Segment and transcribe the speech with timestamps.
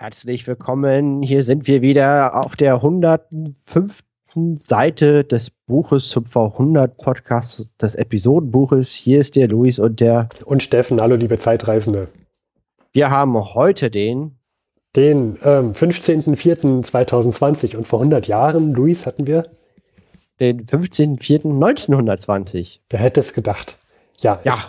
[0.00, 1.24] Herzlich willkommen.
[1.24, 4.04] Hier sind wir wieder auf der 105.
[4.56, 8.92] Seite des Buches zum V100 Podcast, des Episodenbuches.
[8.92, 10.28] Hier ist der Luis und der.
[10.44, 12.06] Und Steffen, hallo liebe Zeitreisende.
[12.92, 14.38] Wir haben heute den.
[14.94, 19.46] Den ähm, 15.04.2020 und vor 100 Jahren, Luis, hatten wir?
[20.38, 22.78] Den 15.04.1920.
[22.88, 23.80] Wer hätte es gedacht?
[24.20, 24.52] Ja, ja.
[24.52, 24.60] Es,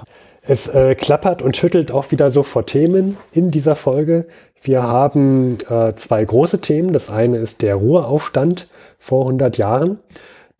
[0.42, 4.26] es äh, klappert und schüttelt auch wieder so vor Themen in dieser Folge.
[4.62, 6.94] Wir haben äh, zwei große Themen.
[6.94, 8.68] Das eine ist der Ruhraufstand
[8.98, 10.00] vor 100 Jahren.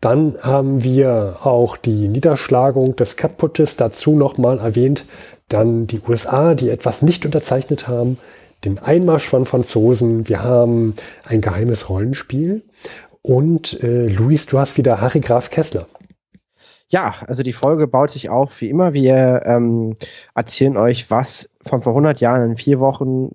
[0.00, 5.04] Dann haben wir auch die Niederschlagung des Kaputtes dazu nochmal erwähnt.
[5.48, 8.18] Dann die USA, die etwas nicht unterzeichnet haben.
[8.64, 10.28] Den Einmarsch von Franzosen.
[10.28, 10.94] Wir haben
[11.24, 12.62] ein geheimes Rollenspiel.
[13.22, 15.86] Und äh, Luis, du hast wieder Harry Graf Kessler.
[16.90, 18.92] Ja, also die Folge baut sich auf wie immer.
[18.92, 19.96] Wir ähm,
[20.34, 23.30] erzählen euch, was von vor 100 Jahren in vier Wochen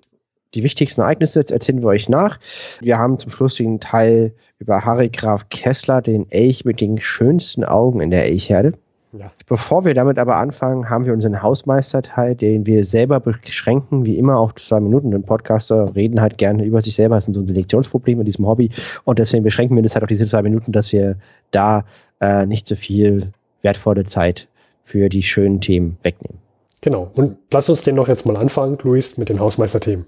[0.54, 2.38] die wichtigsten Ereignisse jetzt erzählen wir euch nach.
[2.80, 7.64] Wir haben zum Schluss den Teil über Harry Graf Kessler, den Elch mit den schönsten
[7.64, 8.72] Augen in der Elchherde.
[9.12, 9.30] Ja.
[9.46, 14.38] Bevor wir damit aber anfangen, haben wir unseren Hausmeisterteil, den wir selber beschränken, wie immer
[14.38, 15.10] auf zwei Minuten.
[15.10, 17.16] Denn Podcaster reden halt gerne über sich selber.
[17.16, 18.70] Das ist so ein Selektionsproblem in diesem Hobby.
[19.04, 21.16] Und deswegen beschränken wir das halt auf diese zwei Minuten, dass wir
[21.50, 21.84] da
[22.20, 23.32] äh, nicht so viel
[23.66, 24.48] wertvolle Zeit
[24.84, 26.38] für die schönen Themen wegnehmen.
[26.80, 27.10] Genau.
[27.14, 30.06] Und lass uns den noch jetzt mal anfangen, Luis, mit den Hausmeisterthemen.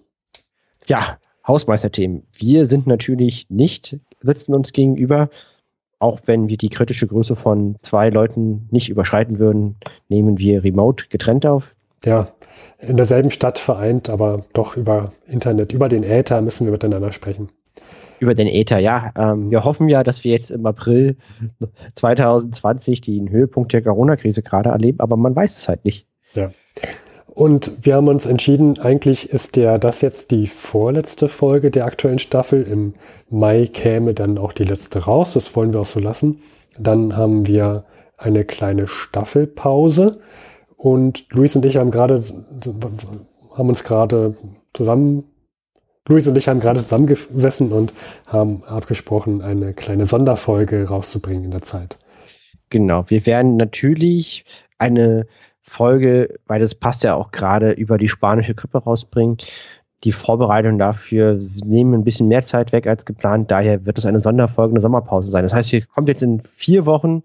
[0.86, 2.22] Ja, Hausmeisterthemen.
[2.38, 5.28] Wir sind natürlich nicht, sitzen uns gegenüber,
[5.98, 9.76] auch wenn wir die kritische Größe von zwei Leuten nicht überschreiten würden,
[10.08, 11.74] nehmen wir remote getrennt auf.
[12.04, 12.28] Ja,
[12.78, 17.48] in derselben Stadt vereint, aber doch über Internet, über den Äther müssen wir miteinander sprechen.
[18.20, 19.12] Über den Äther, ja.
[19.16, 21.16] Ähm, wir hoffen ja, dass wir jetzt im April
[21.94, 26.06] 2020 den Höhepunkt der Corona-Krise gerade erleben, aber man weiß es halt nicht.
[26.34, 26.50] Ja.
[27.38, 32.18] Und wir haben uns entschieden, eigentlich ist der das jetzt die vorletzte Folge der aktuellen
[32.18, 32.64] Staffel.
[32.64, 32.94] Im
[33.30, 35.34] Mai käme dann auch die letzte raus.
[35.34, 36.40] Das wollen wir auch so lassen.
[36.80, 37.84] Dann haben wir
[38.16, 40.18] eine kleine Staffelpause.
[40.76, 42.20] Und Luis und ich haben gerade,
[43.56, 44.34] haben uns gerade
[44.74, 45.22] zusammen,
[46.08, 47.92] Luis und ich haben gerade zusammengesessen und
[48.26, 51.98] haben abgesprochen, eine kleine Sonderfolge rauszubringen in der Zeit.
[52.70, 53.04] Genau.
[53.08, 54.44] Wir werden natürlich
[54.78, 55.26] eine
[55.62, 59.38] Folge, weil das passt ja auch gerade über die spanische Grippe rausbringen.
[60.04, 63.50] Die Vorbereitung dafür nehmen ein bisschen mehr Zeit weg als geplant.
[63.50, 65.42] Daher wird es eine Sonderfolge, eine Sommerpause sein.
[65.42, 67.22] Das heißt, hier kommt jetzt in vier Wochen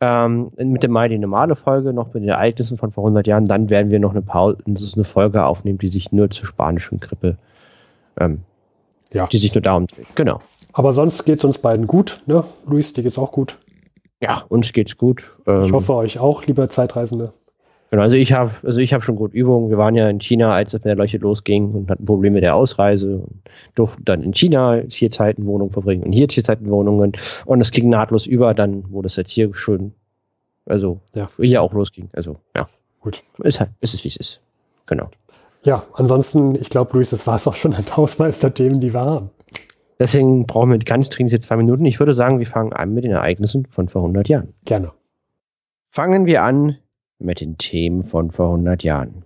[0.00, 3.46] ähm, Mitte Mai die normale Folge, noch mit den Ereignissen von vor 100 Jahren.
[3.46, 7.36] Dann werden wir noch eine, Pause, eine Folge aufnehmen, die sich nur zur spanischen Grippe,
[8.18, 8.40] ähm,
[9.12, 9.26] ja.
[9.26, 10.06] die sich nur darum dreht.
[10.14, 10.40] Genau.
[10.72, 12.44] Aber sonst geht es uns beiden gut, ne?
[12.66, 13.58] Luis, dir geht's auch gut?
[14.20, 15.36] Ja, uns geht's gut.
[15.46, 17.32] Ähm, ich hoffe euch auch, lieber Zeitreisende.
[17.90, 19.70] Genau, also ich habe also ich habe schon gut Übungen.
[19.70, 22.42] Wir waren ja in China, als es mit der Leuchte losging und hatten Probleme mit
[22.42, 23.42] der Ausreise und
[23.76, 26.42] durften dann in China vier Zeitenwohnungen verbringen und hier vier
[27.44, 29.92] und es ging nahtlos über, dann wurde es jetzt hier schön,
[30.66, 31.28] also ja.
[31.38, 32.08] hier auch losging.
[32.14, 33.22] Also ja, gut.
[33.44, 34.40] Ist halt, ist es wie es ist.
[34.86, 35.08] Genau.
[35.64, 39.30] Ja, ansonsten, ich glaube, Luis, das war es auch schon an Hausmeisterthemen, die wir haben.
[39.98, 41.86] Deswegen brauchen wir ganz dringend jetzt zwei Minuten.
[41.86, 44.52] Ich würde sagen, wir fangen an mit den Ereignissen von vor 100 Jahren.
[44.64, 44.92] Gerne.
[45.90, 46.76] Fangen wir an
[47.18, 49.24] mit den Themen von vor 100 Jahren.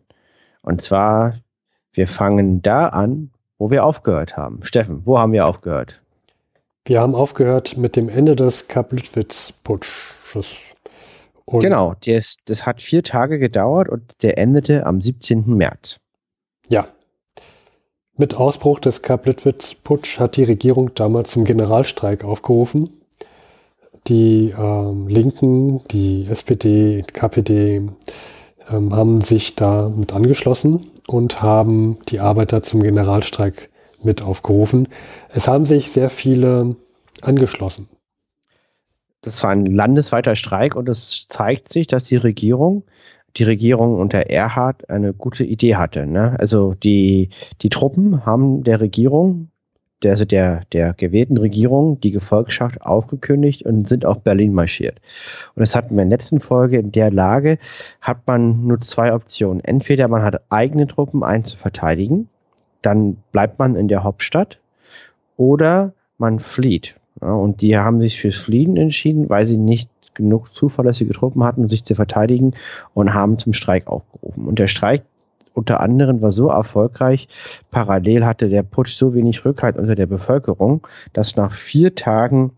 [0.63, 1.35] Und zwar,
[1.93, 4.63] wir fangen da an, wo wir aufgehört haben.
[4.63, 6.01] Steffen, wo haben wir aufgehört?
[6.85, 10.75] Wir haben aufgehört mit dem Ende des Kaplitwitz-Putsches.
[11.47, 15.47] Genau, das, das hat vier Tage gedauert und der endete am 17.
[15.47, 15.99] März.
[16.69, 16.87] Ja.
[18.17, 22.91] Mit Ausbruch des Kaplitwitz-Putsch hat die Regierung damals zum Generalstreik aufgerufen
[24.09, 27.89] die ähm, Linken, die SPD, KPD
[28.71, 33.71] ähm, haben sich da mit angeschlossen und haben die Arbeiter zum Generalstreik
[34.03, 34.89] mit aufgerufen.
[35.29, 36.77] Es haben sich sehr viele
[37.21, 37.89] angeschlossen.
[39.23, 42.85] Das war ein landesweiter Streik und es zeigt sich, dass die Regierung,
[43.37, 46.07] die Regierung unter Erhard eine gute Idee hatte.
[46.07, 46.37] Ne?
[46.39, 47.31] Also die,
[47.63, 49.51] die Truppen haben der Regierung
[50.03, 55.01] der, also der, der gewählten Regierung die Gefolgschaft aufgekündigt und sind auf Berlin marschiert.
[55.55, 56.79] Und das hatten wir in der letzten Folge.
[56.79, 57.59] In der Lage
[58.01, 59.63] hat man nur zwei Optionen.
[59.63, 62.29] Entweder man hat eigene Truppen einzuverteidigen,
[62.83, 64.61] dann bleibt man in der Hauptstadt,
[65.37, 66.95] oder man flieht.
[67.21, 71.71] Und die haben sich fürs Fliehen entschieden, weil sie nicht genug zuverlässige Truppen hatten, um
[71.71, 72.53] sich zu verteidigen
[72.93, 74.47] und haben zum Streik aufgerufen.
[74.47, 75.05] Und der Streik
[75.55, 77.27] unter anderem war so erfolgreich.
[77.71, 82.53] Parallel hatte der Putsch so wenig Rückhalt unter der Bevölkerung, dass nach vier Tagen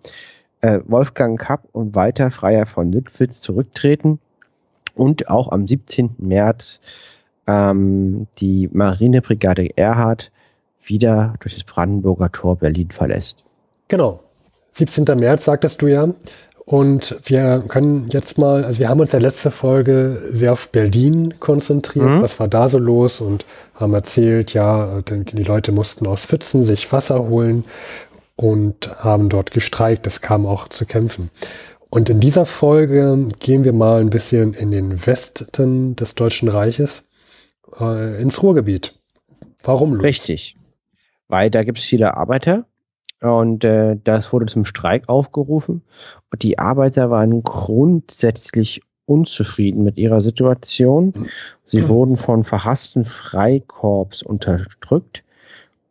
[0.61, 4.19] äh, Wolfgang Kapp und Walter Freier von Lüttwitz zurücktreten
[4.95, 6.17] und auch am 17.
[6.19, 6.81] März
[7.47, 10.31] ähm, die Marinebrigade Erhard
[10.83, 13.45] wieder durch das Brandenburger Tor Berlin verlässt.
[13.89, 14.21] Genau.
[14.73, 15.05] 17.
[15.19, 16.09] März sagtest du ja.
[16.65, 21.35] Und wir können jetzt mal, also wir haben uns ja letzte Folge sehr auf Berlin
[21.41, 22.07] konzentriert.
[22.07, 22.23] Mhm.
[22.23, 23.21] Was war da so los?
[23.21, 27.65] Und haben erzählt, ja, die Leute mussten aus Pfützen sich Wasser holen
[28.37, 30.07] und haben dort gestreikt.
[30.07, 31.31] Es kam auch zu Kämpfen.
[31.91, 37.03] Und in dieser Folge gehen wir mal ein bisschen in den Westen des Deutschen Reiches,
[37.81, 38.95] äh, ins Ruhrgebiet.
[39.65, 40.05] Warum los?
[40.05, 40.57] Richtig.
[41.27, 42.67] Weil da gibt es viele Arbeiter
[43.21, 45.83] und äh, das wurde zum Streik aufgerufen.
[46.31, 51.13] Und die Arbeiter waren grundsätzlich unzufrieden mit ihrer Situation.
[51.65, 55.25] Sie wurden von verhassten Freikorps unterdrückt.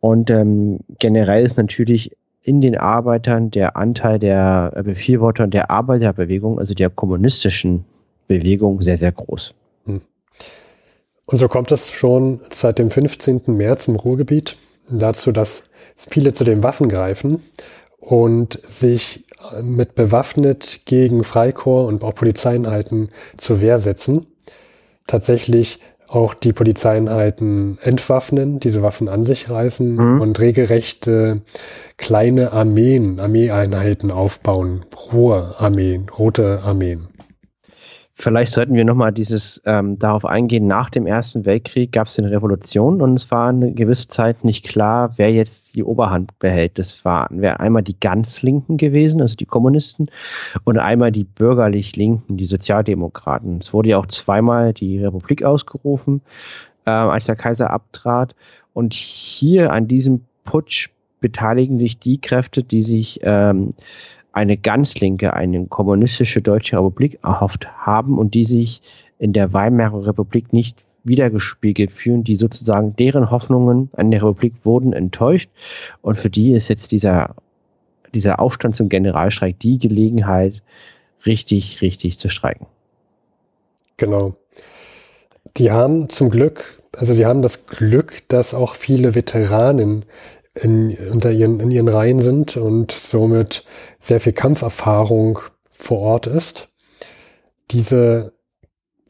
[0.00, 6.72] Und ähm, generell ist natürlich in den Arbeitern der Anteil der Befürworter der Arbeiterbewegung, also
[6.72, 7.84] der kommunistischen
[8.26, 9.54] Bewegung, sehr, sehr groß.
[9.84, 10.00] Hm.
[11.26, 13.42] Und so kommt es schon seit dem 15.
[13.48, 14.56] März im Ruhrgebiet
[14.90, 17.42] dazu, dass viele zu den Waffen greifen
[17.98, 19.24] und sich
[19.62, 24.26] mit bewaffnet gegen Freikorps und auch Polizeieinheiten zur Wehr setzen.
[25.06, 25.80] Tatsächlich
[26.10, 30.20] auch die Polizeieinheiten entwaffnen, diese Waffen an sich reißen mhm.
[30.20, 31.42] und regelrechte
[31.96, 34.84] kleine Armeen, Armeeeinheiten aufbauen.
[35.12, 37.09] Rohe Armeen, rote Armeen.
[38.20, 42.30] Vielleicht sollten wir nochmal dieses ähm, darauf eingehen, nach dem Ersten Weltkrieg gab es eine
[42.30, 46.78] Revolution und es war eine gewisse Zeit nicht klar, wer jetzt die Oberhand behält.
[46.78, 50.10] Das waren wäre einmal die ganz Linken gewesen, also die Kommunisten,
[50.64, 53.56] und einmal die bürgerlich Linken, die Sozialdemokraten.
[53.62, 56.20] Es wurde ja auch zweimal die Republik ausgerufen,
[56.84, 58.34] äh, als der Kaiser abtrat.
[58.74, 60.90] Und hier an diesem Putsch
[61.20, 63.72] beteiligen sich die Kräfte, die sich ähm,
[64.32, 68.82] eine ganz linke, eine kommunistische Deutsche Republik erhofft haben und die sich
[69.18, 74.92] in der Weimarer Republik nicht wiedergespiegelt fühlen, die sozusagen deren Hoffnungen an der Republik wurden
[74.92, 75.50] enttäuscht
[76.02, 77.34] und für die ist jetzt dieser,
[78.14, 80.62] dieser Aufstand zum Generalstreik die Gelegenheit,
[81.26, 82.66] richtig, richtig zu streiken.
[83.96, 84.34] Genau.
[85.56, 90.04] Die haben zum Glück, also sie haben das Glück, dass auch viele Veteranen
[90.54, 93.64] in, unter ihren, in ihren Reihen sind und somit
[93.98, 95.38] sehr viel Kampferfahrung
[95.70, 96.68] vor Ort ist.
[97.70, 98.32] Diese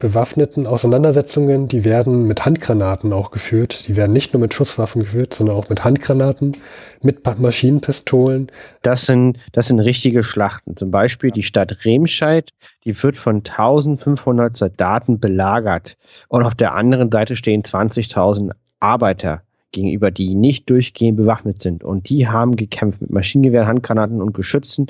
[0.01, 3.87] bewaffneten Auseinandersetzungen, die werden mit Handgranaten auch geführt.
[3.87, 6.57] Die werden nicht nur mit Schusswaffen geführt, sondern auch mit Handgranaten,
[7.01, 8.51] mit Maschinenpistolen.
[8.81, 10.75] Das sind, das sind richtige Schlachten.
[10.75, 12.49] Zum Beispiel die Stadt Remscheid,
[12.83, 15.97] die wird von 1500 Soldaten belagert.
[16.27, 21.83] Und auf der anderen Seite stehen 20.000 Arbeiter gegenüber, die nicht durchgehend bewaffnet sind.
[21.83, 24.87] Und die haben gekämpft mit Maschinengewehren, Handgranaten und Geschützen.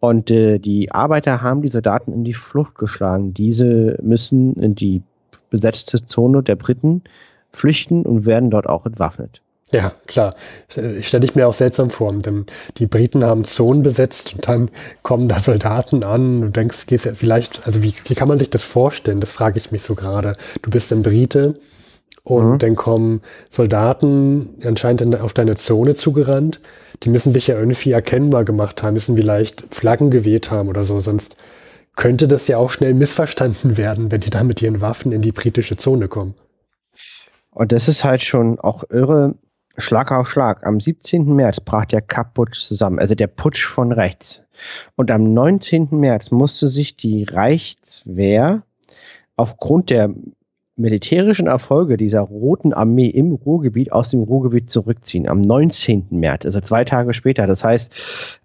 [0.00, 3.34] Und äh, die Arbeiter haben die Soldaten in die Flucht geschlagen.
[3.34, 5.02] Diese müssen in die
[5.50, 7.02] besetzte Zone der Briten
[7.50, 9.40] flüchten und werden dort auch entwaffnet.
[9.70, 10.34] Ja, klar.
[10.68, 12.14] Stelle ich mir auch seltsam vor.
[12.78, 14.70] Die Briten haben Zonen besetzt und dann
[15.02, 16.40] kommen da Soldaten an.
[16.40, 19.20] Du denkst, gehst ja vielleicht, also wie, wie kann man sich das vorstellen?
[19.20, 20.36] Das frage ich mich so gerade.
[20.62, 21.54] Du bist ein Brite,
[22.28, 22.58] und mhm.
[22.58, 26.60] dann kommen Soldaten anscheinend auf deine Zone zugerannt.
[27.02, 31.00] Die müssen sich ja irgendwie erkennbar gemacht haben, müssen vielleicht Flaggen geweht haben oder so.
[31.00, 31.36] Sonst
[31.96, 35.32] könnte das ja auch schnell missverstanden werden, wenn die da mit ihren Waffen in die
[35.32, 36.34] britische Zone kommen.
[37.50, 39.34] Und das ist halt schon auch irre.
[39.78, 40.66] Schlag auf Schlag.
[40.66, 41.34] Am 17.
[41.34, 44.42] März brach der Kapp-Putsch zusammen, also der Putsch von rechts.
[44.96, 45.88] Und am 19.
[45.92, 48.62] März musste sich die Reichswehr
[49.36, 50.10] aufgrund der
[50.78, 56.06] militärischen Erfolge dieser Roten Armee im Ruhrgebiet aus dem Ruhrgebiet zurückziehen, am 19.
[56.10, 57.46] März, also zwei Tage später.
[57.46, 57.94] Das heißt,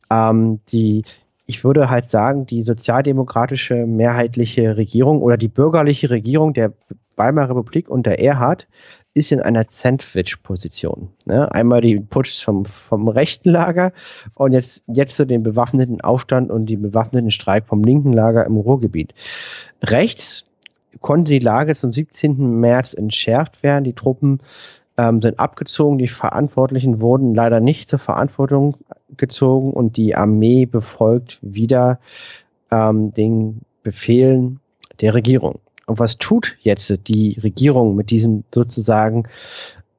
[0.09, 1.03] ähm, die,
[1.45, 6.73] ich würde halt sagen, die sozialdemokratische mehrheitliche Regierung oder die bürgerliche Regierung der
[7.15, 8.67] Weimarer Republik unter Erhard
[9.13, 11.09] ist in einer Sandwich-Position.
[11.25, 11.51] Ne?
[11.51, 13.91] Einmal die Putsch vom, vom rechten Lager
[14.33, 18.57] und jetzt, jetzt so den bewaffneten Aufstand und den bewaffneten Streik vom linken Lager im
[18.57, 19.13] Ruhrgebiet.
[19.83, 20.45] Rechts
[21.01, 22.59] konnte die Lage zum 17.
[22.59, 23.83] März entschärft werden.
[23.83, 24.39] Die Truppen
[24.97, 28.77] ähm, sind abgezogen, die Verantwortlichen wurden leider nicht zur Verantwortung
[29.17, 31.99] gezogen und die Armee befolgt wieder
[32.71, 34.59] ähm, den Befehlen
[35.01, 35.59] der Regierung.
[35.85, 39.27] Und was tut jetzt die Regierung mit diesen sozusagen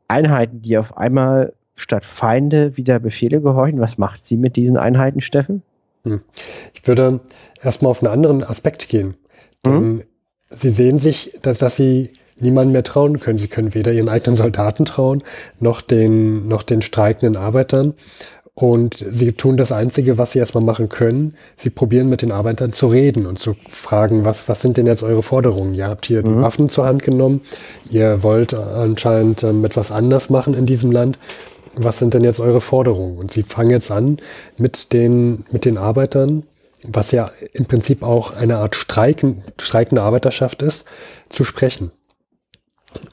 [0.09, 3.81] Einheiten, die auf einmal statt Feinde wieder Befehle gehorchen?
[3.81, 5.63] Was macht sie mit diesen Einheiten, Steffen?
[6.05, 6.23] Hm.
[6.73, 7.21] Ich würde
[7.63, 9.15] erstmal auf einen anderen Aspekt gehen.
[9.65, 10.03] Denn hm?
[10.51, 12.11] Sie sehen sich, dass, dass sie
[12.41, 13.39] niemandem mehr trauen können.
[13.39, 15.23] Sie können weder ihren eigenen Soldaten trauen,
[15.61, 17.95] noch den, noch den streikenden Arbeitern.
[18.57, 21.35] Und sie tun das Einzige, was sie erstmal machen können.
[21.57, 25.03] Sie probieren mit den Arbeitern zu reden und zu fragen, was, was sind denn jetzt
[25.03, 25.75] eure Forderungen?
[25.75, 26.27] Ihr habt hier mhm.
[26.27, 27.41] die Waffen zur Hand genommen.
[27.91, 31.19] Ihr wollt anscheinend ähm, etwas anders machen in diesem Land.
[31.75, 33.19] was sind denn jetzt eure Forderungen?
[33.19, 34.19] Und sie fangen jetzt an
[34.57, 36.45] mit den, mit den Arbeitern,
[36.87, 40.85] was ja im Prinzip auch eine Art Streiken, streikende Arbeiterschaft ist,
[41.29, 41.91] zu sprechen.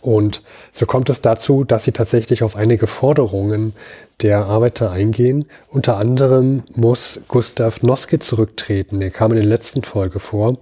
[0.01, 3.73] Und so kommt es dazu, dass sie tatsächlich auf einige Forderungen
[4.21, 5.45] der Arbeiter eingehen.
[5.69, 8.99] Unter anderem muss Gustav Noske zurücktreten.
[8.99, 10.57] Der kam in der letzten Folge vor.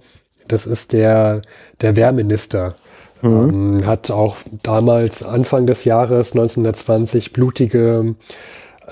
[0.48, 1.42] Das ist der,
[1.80, 2.76] der Wehrminister.
[3.22, 3.76] Mhm.
[3.76, 8.14] Ähm, hat auch damals Anfang des Jahres 1920 blutige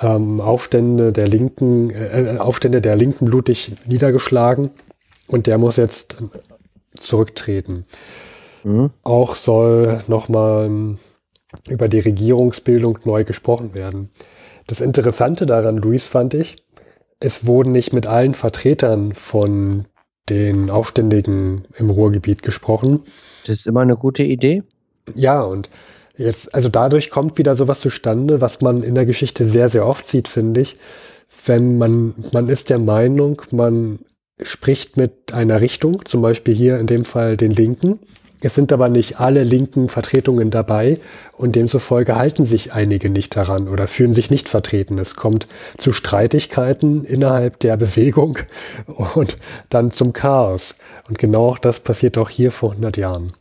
[0.01, 4.71] ähm, Aufstände der Linken, äh, Aufstände der Linken blutig niedergeschlagen.
[5.29, 6.17] Und der muss jetzt
[6.95, 7.85] zurücktreten.
[8.65, 8.91] Mhm.
[9.03, 10.97] Auch soll nochmal
[11.69, 14.11] über die Regierungsbildung neu gesprochen werden.
[14.67, 16.57] Das Interessante daran, Luis, fand ich,
[17.21, 19.87] es wurden nicht mit allen Vertretern von
[20.29, 23.01] den Aufständigen im Ruhrgebiet gesprochen.
[23.47, 24.63] Das ist immer eine gute Idee.
[25.15, 25.69] Ja, und
[26.19, 30.07] jetzt, also dadurch kommt wieder sowas zustande, was man in der Geschichte sehr, sehr oft
[30.07, 30.77] sieht, finde ich.
[31.47, 34.01] Wenn man, man ist der Meinung, man
[34.41, 37.99] spricht mit einer Richtung, zum Beispiel hier in dem Fall den Linken,
[38.41, 40.99] es sind aber nicht alle linken Vertretungen dabei
[41.37, 44.97] und demzufolge halten sich einige nicht daran oder fühlen sich nicht vertreten.
[44.99, 48.39] Es kommt zu Streitigkeiten innerhalb der Bewegung
[49.15, 49.39] und
[49.71, 50.77] dann zum Chaos.
[51.09, 53.33] Und genau das passiert auch hier vor 100 Jahren.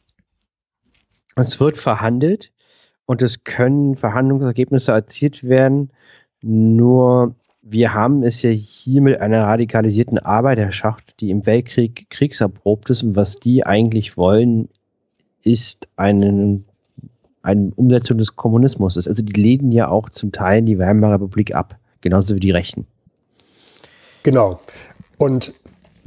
[1.36, 2.52] Es wird verhandelt
[3.08, 5.90] und es können Verhandlungsergebnisse erzielt werden,
[6.42, 13.04] nur wir haben es ja hier mit einer radikalisierten Arbeiterschaft, die im Weltkrieg kriegserprobt ist
[13.04, 14.70] und was die eigentlich wollen,
[15.44, 16.62] ist eine,
[17.42, 18.96] eine Umsetzung des Kommunismus.
[18.96, 22.86] Also die lehnen ja auch zum Teil die Weimarer Republik ab, genauso wie die Rechten.
[24.24, 24.60] Genau.
[25.18, 25.54] Und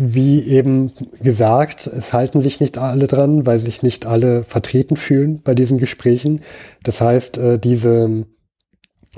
[0.02, 0.90] wie eben
[1.22, 5.76] gesagt, es halten sich nicht alle dran, weil sich nicht alle vertreten fühlen bei diesen
[5.76, 6.40] Gesprächen.
[6.82, 8.24] Das heißt, äh, diese,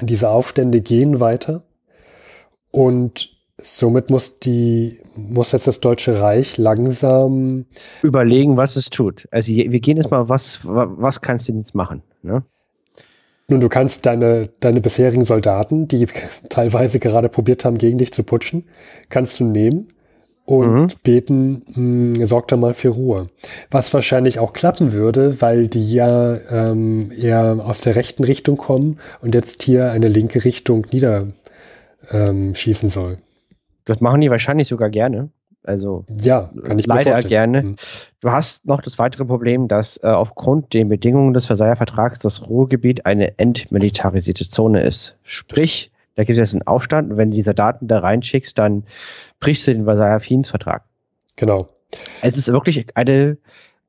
[0.01, 1.63] diese Aufstände gehen weiter
[2.73, 7.67] und somit muss die muss jetzt das Deutsche Reich langsam
[8.03, 9.29] überlegen, was es tut.
[9.31, 12.03] Also wir gehen jetzt mal, was, was kannst du denn jetzt machen?
[12.23, 12.43] Ne?
[13.47, 16.09] Nun, du kannst deine, deine bisherigen Soldaten, die
[16.49, 18.65] teilweise gerade probiert haben, gegen dich zu putschen,
[19.11, 19.92] kannst du nehmen
[20.53, 20.89] und mhm.
[21.03, 21.75] beten, mh,
[22.19, 23.31] hm, sorg da mal für Ruhe.
[23.71, 28.99] Was wahrscheinlich auch klappen würde, weil die ja ähm, eher aus der rechten Richtung kommen
[29.23, 33.17] und jetzt hier eine linke Richtung niederschießen ähm, soll.
[33.87, 35.31] Das machen die wahrscheinlich sogar gerne.
[35.65, 37.63] Also ja, kann ich leider gerne.
[37.63, 37.77] Mhm.
[38.21, 42.47] Du hast noch das weitere Problem, dass äh, aufgrund den Bedingungen des Versailler Vertrags das
[42.47, 45.17] Ruhrgebiet eine entmilitarisierte Zone ist.
[45.23, 48.85] Sprich, da gibt es jetzt einen Aufstand und wenn du diese Daten da reinschickst, dann
[49.41, 50.85] brichst du den Versailler Friedensvertrag.
[51.37, 51.69] Genau.
[52.23, 53.39] Es ist wirklich eine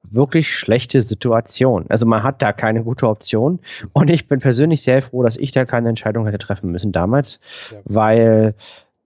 [0.03, 1.85] wirklich schlechte Situation.
[1.89, 3.59] Also man hat da keine gute Option
[3.93, 7.39] und ich bin persönlich sehr froh, dass ich da keine Entscheidung hätte treffen müssen damals,
[7.71, 7.79] ja.
[7.85, 8.55] weil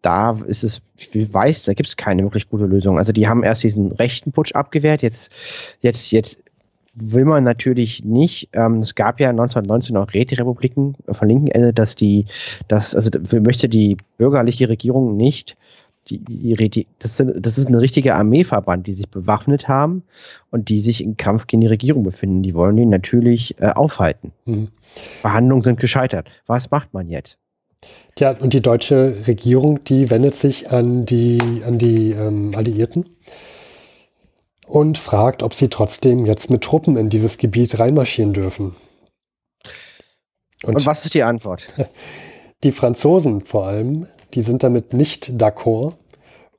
[0.01, 2.97] da ist es, ich weiß, da gibt es keine wirklich gute Lösung.
[2.97, 5.31] Also die haben erst diesen rechten Putsch abgewehrt, jetzt,
[5.81, 6.43] jetzt, jetzt
[7.00, 11.96] will man natürlich nicht, ähm, es gab ja 1919 auch Räterepubliken von linken Ende, dass
[11.96, 12.25] die,
[12.68, 15.58] dass, also möchte die bürgerliche Regierung nicht,
[16.10, 20.04] die, die, das, sind, das ist ein richtiger Armeeverband, die sich bewaffnet haben
[20.51, 22.44] und die sich im Kampf gegen die Regierung befinden.
[22.44, 24.32] Die wollen die natürlich äh, aufhalten.
[24.46, 24.68] Mhm.
[24.96, 26.30] Verhandlungen sind gescheitert.
[26.46, 27.38] Was macht man jetzt?
[28.16, 33.06] Tja, und die deutsche Regierung, die wendet sich an die, an die ähm, Alliierten
[34.67, 38.75] und fragt, ob sie trotzdem jetzt mit Truppen in dieses Gebiet reinmarschieren dürfen.
[40.63, 41.65] Und, und was ist die Antwort?
[42.63, 45.93] Die Franzosen vor allem, die sind damit nicht d'accord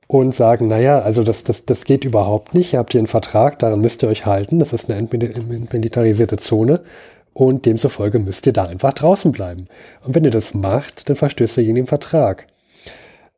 [0.07, 2.71] und sagen, naja, also das, das, das geht überhaupt nicht.
[2.71, 4.59] Ihr habt hier einen Vertrag, daran müsst ihr euch halten.
[4.59, 6.81] Das ist eine entmilitarisierte Zone
[7.33, 9.65] und demzufolge müsst ihr da einfach draußen bleiben.
[10.05, 12.47] Und wenn ihr das macht, dann verstößt ihr gegen den Vertrag.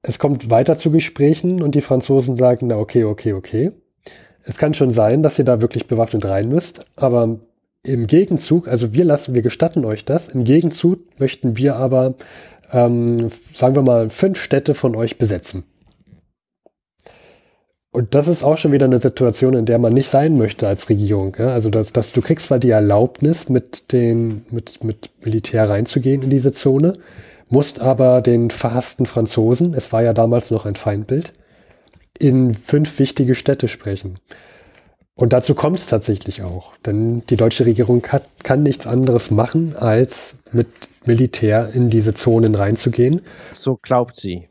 [0.03, 3.71] Es kommt weiter zu Gesprächen und die Franzosen sagen, na okay, okay, okay.
[4.43, 7.39] Es kann schon sein, dass ihr da wirklich bewaffnet rein müsst, aber
[7.83, 12.15] im Gegenzug, also wir lassen, wir gestatten euch das, im Gegenzug möchten wir aber,
[12.71, 15.63] ähm, sagen wir mal, fünf Städte von euch besetzen.
[17.93, 20.89] Und das ist auch schon wieder eine Situation, in der man nicht sein möchte als
[20.89, 21.35] Regierung.
[21.37, 21.49] Ja?
[21.49, 26.29] Also, dass, dass du kriegst zwar die Erlaubnis, mit den, mit, mit Militär reinzugehen in
[26.29, 26.93] diese Zone,
[27.49, 31.33] musst aber den verhassten Franzosen, es war ja damals noch ein Feindbild,
[32.17, 34.19] in fünf wichtige Städte sprechen.
[35.15, 36.75] Und dazu kommt es tatsächlich auch.
[36.77, 40.67] Denn die deutsche Regierung hat, kann nichts anderes machen, als mit
[41.05, 43.21] Militär in diese Zonen reinzugehen.
[43.53, 44.47] So glaubt sie.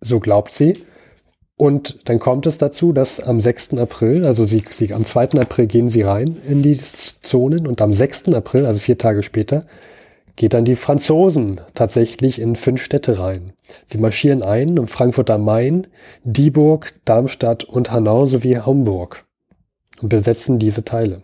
[0.00, 0.84] So glaubt sie.
[1.56, 3.74] Und dann kommt es dazu, dass am 6.
[3.74, 5.40] April, also sie, sie, am 2.
[5.40, 8.28] April gehen sie rein in die Zonen und am 6.
[8.28, 9.66] April, also vier Tage später,
[10.40, 13.52] geht dann die Franzosen tatsächlich in fünf Städte rein.
[13.84, 15.86] Sie marschieren ein in Frankfurt am Main,
[16.24, 19.26] Dieburg, Darmstadt und Hanau sowie Hamburg
[20.00, 21.22] und besetzen diese Teile.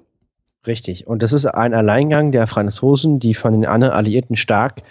[0.67, 1.07] Richtig.
[1.07, 4.83] Und das ist ein Alleingang der Franzosen, die von den anderen Alliierten stark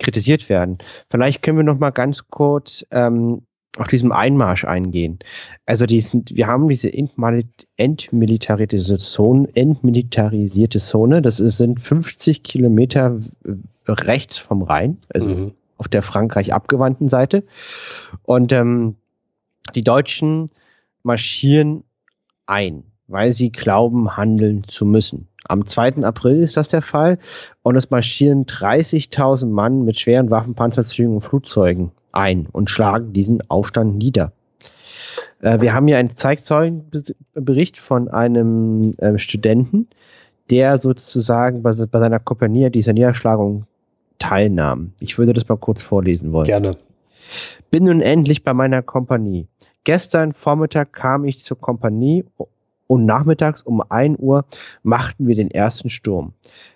[0.00, 0.78] kritisiert werden.
[1.10, 3.42] Vielleicht können wir noch mal ganz kurz ähm,
[3.76, 5.18] auf diesem Einmarsch eingehen.
[5.66, 11.22] Also diesen, wir haben diese entmilitarisierte Zone, entmilitarisierte Zone.
[11.22, 13.18] Das ist, sind 50 Kilometer
[13.88, 15.52] rechts vom Rhein, also mhm.
[15.76, 17.44] auf der Frankreich abgewandten Seite.
[18.22, 18.96] Und ähm,
[19.74, 20.46] die Deutschen
[21.02, 21.82] marschieren
[22.46, 25.28] ein weil sie glauben, handeln zu müssen.
[25.46, 26.04] Am 2.
[26.04, 27.18] April ist das der Fall
[27.62, 33.96] und es marschieren 30.000 Mann mit schweren Waffenpanzerzügen und Flugzeugen ein und schlagen diesen Aufstand
[33.96, 34.32] nieder.
[35.40, 39.88] Äh, wir haben hier einen Zeitzeugenbericht von einem äh, Studenten,
[40.50, 43.66] der sozusagen bei, bei seiner Kompanie dieser Niederschlagung
[44.18, 44.92] teilnahm.
[45.00, 46.46] Ich würde das mal kurz vorlesen wollen.
[46.46, 46.76] Gerne.
[47.70, 49.46] Bin nun endlich bei meiner Kompanie.
[49.84, 52.24] Gestern Vormittag kam ich zur Kompanie
[52.86, 54.44] und nachmittags um 1 Uhr
[54.82, 56.34] machten wir den ersten Sturm.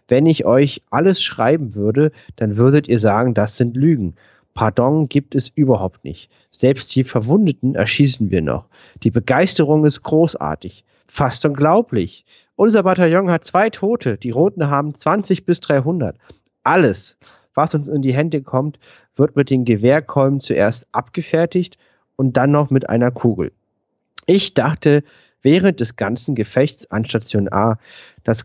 [0.09, 4.15] Wenn ich euch alles schreiben würde, dann würdet ihr sagen, das sind Lügen.
[4.59, 6.33] Pardon gibt es überhaupt nicht.
[6.51, 8.65] Selbst die Verwundeten erschießen wir noch.
[9.05, 10.85] Die Begeisterung ist großartig.
[11.07, 12.25] Fast unglaublich.
[12.57, 16.17] Unser Bataillon hat zwei Tote, die Roten haben 20 bis 300.
[16.65, 17.19] Alles,
[17.55, 18.81] was uns in die Hände kommt,
[19.15, 21.79] wird mit den Gewehrkolben zuerst abgefertigt
[22.17, 23.53] und dann noch mit einer Kugel.
[24.27, 25.05] Ich dachte,
[25.41, 27.79] während des ganzen Gefechts an Station A.
[28.25, 28.45] Das,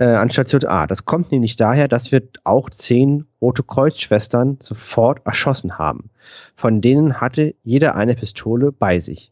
[0.00, 0.86] äh, an Station A.
[0.86, 6.10] Das kommt nämlich daher, dass wir auch zehn Rote Kreuzschwestern sofort erschossen haben.
[6.56, 9.30] Von denen hatte jeder eine Pistole bei sich.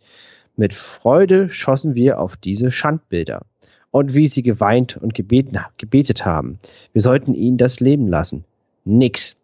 [0.57, 3.47] Mit Freude schossen wir auf diese Schandbilder.
[3.91, 6.59] Und wie sie geweint und gebeten, gebetet haben.
[6.93, 8.45] Wir sollten ihnen das Leben lassen.
[8.85, 9.37] Nix.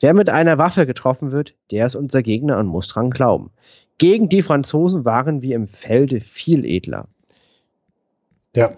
[0.00, 3.50] Wer mit einer Waffe getroffen wird, der ist unser Gegner und muss dran glauben.
[3.96, 7.08] Gegen die Franzosen waren wir im Felde viel edler.
[8.56, 8.72] Ja,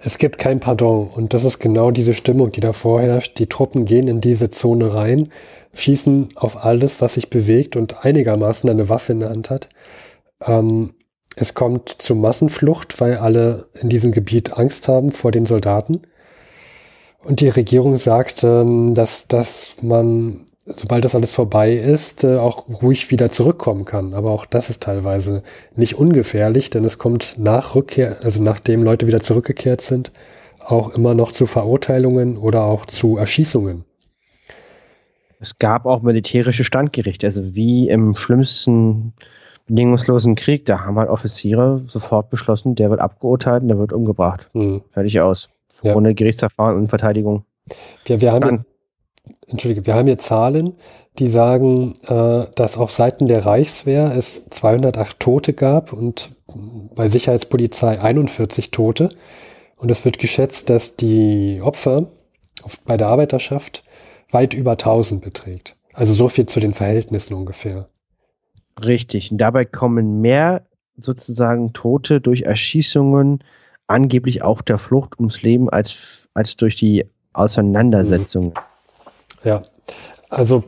[0.00, 3.38] es gibt kein Pardon und das ist genau diese Stimmung, die da vorherrscht.
[3.38, 5.28] Die Truppen gehen in diese Zone rein,
[5.72, 9.68] schießen auf alles, was sich bewegt und einigermaßen eine Waffe in der Hand hat.
[10.44, 10.94] Ähm,
[11.36, 16.02] es kommt zu Massenflucht, weil alle in diesem Gebiet Angst haben vor den Soldaten.
[17.22, 22.82] Und die Regierung sagt, ähm, dass, dass man sobald das alles vorbei ist, äh, auch
[22.82, 24.14] ruhig wieder zurückkommen kann.
[24.14, 25.42] Aber auch das ist teilweise
[25.74, 30.12] nicht ungefährlich, denn es kommt nach Rückkehr, also nachdem Leute wieder zurückgekehrt sind,
[30.64, 33.84] auch immer noch zu Verurteilungen oder auch zu Erschießungen.
[35.40, 39.14] Es gab auch militärische Standgerichte, also wie im schlimmsten
[39.66, 44.50] bedingungslosen Krieg, da haben halt Offiziere sofort beschlossen, der wird abgeurteilt und der wird umgebracht.
[44.52, 44.82] Mhm.
[44.92, 45.48] Fertig aus.
[45.82, 45.94] Ja.
[45.94, 47.44] Ohne Gerichtsverfahren und Verteidigung.
[48.04, 48.66] Wir, wir haben
[49.46, 50.76] Entschuldige, wir haben hier Zahlen,
[51.18, 56.30] die sagen, äh, dass auf Seiten der Reichswehr es 208 Tote gab und
[56.94, 59.10] bei Sicherheitspolizei 41 Tote.
[59.76, 62.08] Und es wird geschätzt, dass die Opfer
[62.84, 63.82] bei der Arbeiterschaft
[64.30, 65.76] weit über 1000 beträgt.
[65.94, 67.88] Also so viel zu den Verhältnissen ungefähr.
[68.82, 69.32] Richtig.
[69.32, 70.66] Und dabei kommen mehr
[70.96, 73.42] sozusagen Tote durch Erschießungen,
[73.86, 78.46] angeblich auch der Flucht ums Leben, als, als durch die Auseinandersetzung.
[78.46, 78.69] Mhm.
[79.44, 79.62] Ja,
[80.28, 80.64] also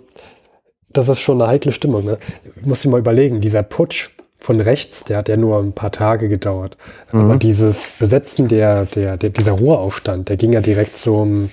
[0.92, 2.04] das ist schon eine heikle Stimmung.
[2.04, 2.18] Ne?
[2.56, 5.92] Ich muss dir mal überlegen, dieser Putsch von rechts, der hat ja nur ein paar
[5.92, 6.76] Tage gedauert.
[7.12, 7.20] Mhm.
[7.20, 11.48] Aber dieses Besetzen der, der, der, dieser Ruheaufstand, der ging ja direkt so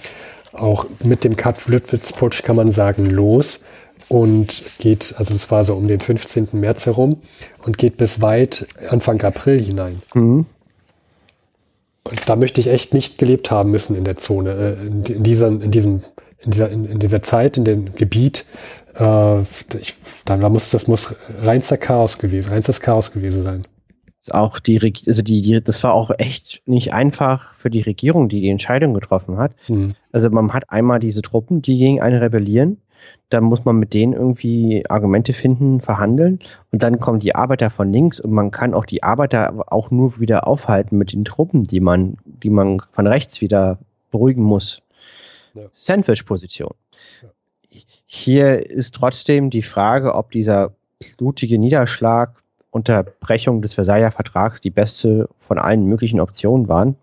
[0.53, 3.59] auch mit dem Kat-Lüttwitz-Putsch, kann man sagen, los
[4.07, 6.49] und geht, also das war so um den 15.
[6.53, 7.21] März herum
[7.63, 10.01] und geht bis weit Anfang April hinein.
[10.15, 10.45] Mhm.
[12.03, 15.23] Und da möchte ich echt nicht gelebt haben müssen in der Zone, äh, in, in,
[15.23, 16.01] dieser, in diesem
[16.41, 18.45] in dieser, in, in dieser Zeit, in dem Gebiet,
[18.97, 23.63] äh, ich, da muss, das muss reinster Chaos gewesen, reinstes Chaos gewesen sein.
[24.31, 28.41] Auch die, also die, die, das war auch echt nicht einfach für die Regierung, die
[28.41, 29.53] die Entscheidung getroffen hat.
[29.67, 29.95] Mhm.
[30.11, 32.77] Also man hat einmal diese Truppen, die gegen einen rebellieren.
[33.29, 36.39] Dann muss man mit denen irgendwie Argumente finden, verhandeln.
[36.71, 40.19] Und dann kommen die Arbeiter von links und man kann auch die Arbeiter auch nur
[40.19, 43.79] wieder aufhalten mit den Truppen, die man, die man von rechts wieder
[44.11, 44.81] beruhigen muss
[45.53, 45.63] ja.
[45.73, 46.73] Sandwich-Position.
[47.21, 47.29] Ja.
[48.05, 50.73] Hier ist trotzdem die Frage, ob dieser
[51.17, 56.95] blutige Niederschlag Unterbrechung des Versailler Vertrags die beste von allen möglichen Optionen waren.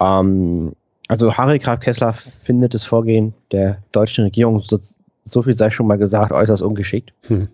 [0.00, 0.72] Ähm,
[1.08, 4.78] also Harry Graf Kessler findet das Vorgehen der deutschen Regierung, so,
[5.24, 7.12] so viel sei schon mal gesagt, äußerst ungeschickt.
[7.28, 7.48] Hm.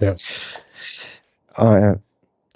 [0.00, 0.14] Ja.
[1.56, 1.96] Äh,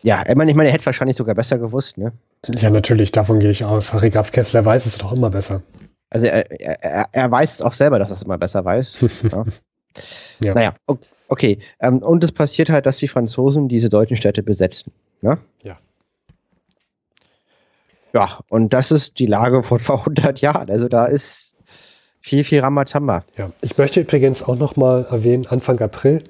[0.02, 2.12] ja, ich meine, ich meine, er hätte es wahrscheinlich sogar besser gewusst, ne?
[2.56, 3.92] Ja, natürlich, davon gehe ich aus.
[3.92, 5.62] Harry Graf Kessler weiß es doch immer besser.
[6.12, 9.00] Also er, er, er weiß auch selber, dass er es immer besser weiß.
[9.32, 9.44] ja.
[10.42, 10.54] ja.
[10.54, 10.74] Naja,
[11.28, 11.58] okay.
[11.80, 14.92] Ähm, und es passiert halt, dass die Franzosen diese deutschen Städte besetzen.
[15.22, 15.38] Ne?
[15.62, 15.78] Ja.
[18.12, 20.68] Ja, und das ist die Lage von vor 100 Jahren.
[20.68, 21.56] Also da ist
[22.20, 23.24] viel, viel Ramazamba.
[23.38, 26.22] Ja, ich möchte übrigens auch noch mal erwähnen, Anfang April,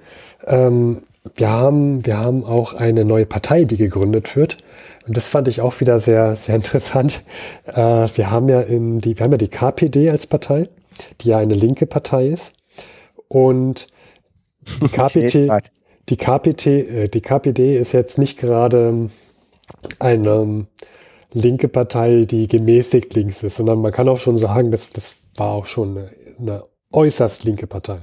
[0.47, 1.03] ähm,
[1.35, 4.59] wir, haben, wir haben auch eine neue Partei, die gegründet wird.
[5.07, 7.23] Und das fand ich auch wieder sehr, sehr interessant.
[7.67, 10.69] Äh, wir haben ja in die, wir haben ja die KPD als Partei,
[11.21, 12.53] die ja eine linke Partei ist.
[13.29, 13.89] Und
[14.81, 15.71] die KPT,
[16.09, 19.11] die KPT, äh, die KPD ist jetzt nicht gerade
[19.99, 20.67] eine
[21.33, 25.53] linke Partei, die gemäßigt links ist, sondern man kann auch schon sagen, dass das war
[25.53, 28.01] auch schon eine, eine äußerst linke Partei.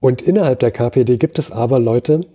[0.00, 2.26] Und innerhalb der KPD gibt es aber Leute,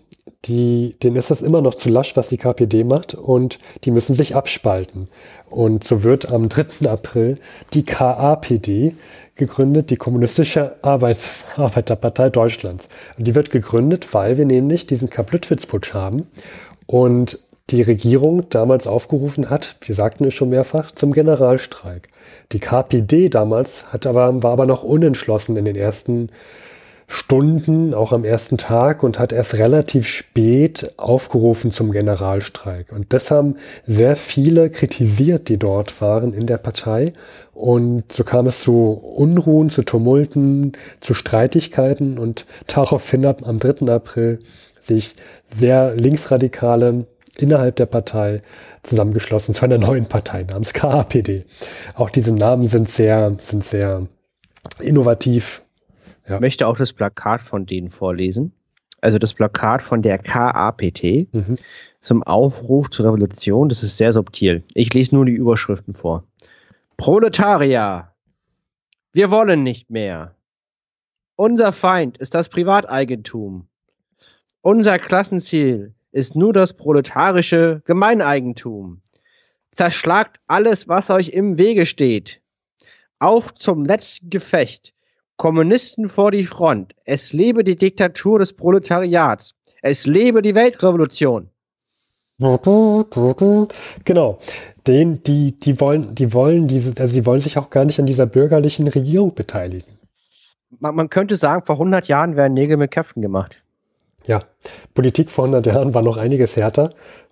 [0.45, 4.15] die, denen ist das immer noch zu lasch, was die KPD macht und die müssen
[4.15, 5.07] sich abspalten.
[5.49, 6.89] Und so wird am 3.
[6.89, 7.35] April
[7.73, 8.93] die KAPD
[9.35, 12.87] gegründet, die Kommunistische Arbeit, Arbeiterpartei Deutschlands.
[13.17, 16.27] Und die wird gegründet, weil wir nämlich diesen Kaplüttwitz-Putsch haben
[16.85, 22.07] und die Regierung damals aufgerufen hat, wir sagten es schon mehrfach, zum Generalstreik.
[22.51, 26.29] Die KPD damals hat aber, war aber noch unentschlossen in den ersten
[27.11, 32.91] Stunden, auch am ersten Tag und hat erst relativ spät aufgerufen zum Generalstreik.
[32.91, 33.55] Und das haben
[33.87, 37.13] sehr viele kritisiert, die dort waren in der Partei.
[37.55, 43.91] Und so kam es zu Unruhen, zu Tumulten, zu Streitigkeiten und daraufhin am 3.
[43.91, 44.39] April
[44.79, 48.43] sich sehr linksradikale innerhalb der Partei
[48.83, 51.45] zusammengeschlossen zu einer neuen Partei namens KAPD.
[51.95, 54.05] Auch diese Namen sind sehr, sind sehr
[54.79, 55.63] innovativ.
[56.29, 56.35] Ja.
[56.35, 58.53] Ich möchte auch das Plakat von denen vorlesen.
[59.01, 61.57] Also das Plakat von der KAPT mhm.
[62.01, 63.69] zum Aufruf zur Revolution.
[63.69, 64.63] Das ist sehr subtil.
[64.73, 66.23] Ich lese nur die Überschriften vor.
[66.97, 68.11] Proletarier!
[69.11, 70.35] Wir wollen nicht mehr.
[71.35, 73.67] Unser Feind ist das Privateigentum.
[74.61, 79.01] Unser Klassenziel ist nur das proletarische Gemeineigentum.
[79.71, 82.41] Zerschlagt alles, was euch im Wege steht.
[83.19, 84.93] Auf zum letzten Gefecht.
[85.39, 86.93] Kommunisten vor die Front.
[87.05, 89.55] Es lebe die Diktatur des Proletariats.
[89.81, 91.49] Es lebe die Weltrevolution.
[94.03, 94.39] Genau.
[94.85, 98.05] Den, die, die wollen, die wollen diese, also die wollen sich auch gar nicht an
[98.05, 99.97] dieser bürgerlichen Regierung beteiligen.
[100.77, 103.63] Man, man könnte sagen, vor 100 Jahren werden Nägel mit Köpfen gemacht.
[104.25, 104.41] Ja,
[104.93, 106.89] Politik vor 100 Jahren war noch einiges härter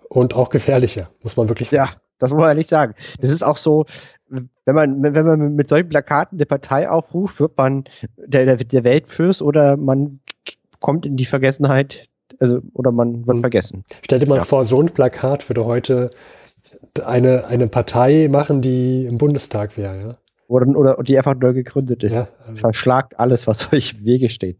[0.08, 1.90] und auch gefährlicher, muss man wirklich sagen.
[1.92, 2.94] Ja, das muss man ehrlich sagen.
[3.20, 3.84] Das ist auch so,
[4.30, 7.84] wenn man, wenn man mit solchen Plakaten der Partei aufruft, wird man
[8.16, 10.20] der, der, Weltfürst oder man
[10.80, 12.08] kommt in die Vergessenheit,
[12.40, 13.42] also, oder man wird hm.
[13.42, 13.84] vergessen.
[14.02, 14.44] Stell dir mal ja.
[14.44, 16.10] vor, so ein Plakat würde heute
[17.04, 20.18] eine, eine Partei machen, die im Bundestag wäre, ja.
[20.48, 22.14] Oder, oder die einfach neu gegründet ist.
[22.14, 24.56] Ja, also Verschlagt alles, was euch im Wege steht.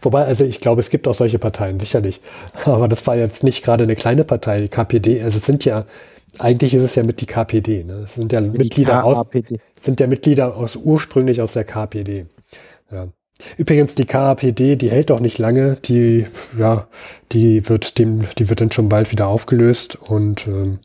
[0.00, 2.22] Wobei, also ich glaube, es gibt auch solche Parteien, sicherlich.
[2.64, 5.22] Aber das war jetzt nicht gerade eine kleine Partei, die KPD.
[5.22, 5.84] Also es sind ja,
[6.38, 7.84] eigentlich ist es ja mit die KPD.
[7.84, 7.94] Ne?
[8.04, 9.26] Es sind ja die Mitglieder aus,
[9.74, 12.26] sind ja Mitglieder aus ursprünglich aus der KPD.
[12.90, 13.08] Ja.
[13.56, 15.76] Übrigens, die KAPD, die hält doch nicht lange.
[15.76, 16.26] Die,
[16.58, 16.88] ja,
[17.30, 20.80] die wird dem, die wird dann schon bald wieder aufgelöst und ähm,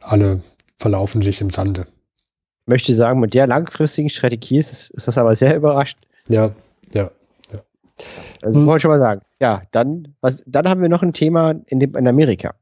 [0.00, 0.40] alle
[0.78, 1.86] verlaufen sich im Sande
[2.66, 6.02] möchte sagen, mit der langfristigen Strategie ist, es, ist das aber sehr überraschend.
[6.28, 6.52] Ja,
[6.92, 7.10] ja,
[7.52, 7.60] ja.
[8.42, 8.66] Also hm.
[8.66, 9.22] wollte ich schon mal sagen.
[9.40, 12.54] Ja, dann, was, dann haben wir noch ein Thema in, dem, in Amerika.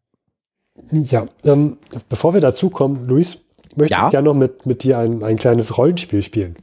[0.91, 1.79] Ja, ähm,
[2.09, 3.45] bevor wir dazu kommen, Luis,
[3.77, 4.07] möchte ja?
[4.07, 6.57] ich gerne noch mit, mit dir ein, ein kleines Rollenspiel spielen.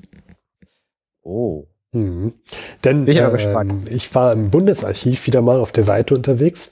[1.21, 1.65] Oh.
[1.93, 2.33] Mhm.
[2.83, 6.69] Denn Bin ich, ähm, ich war im Bundesarchiv wieder mal auf der Seite unterwegs.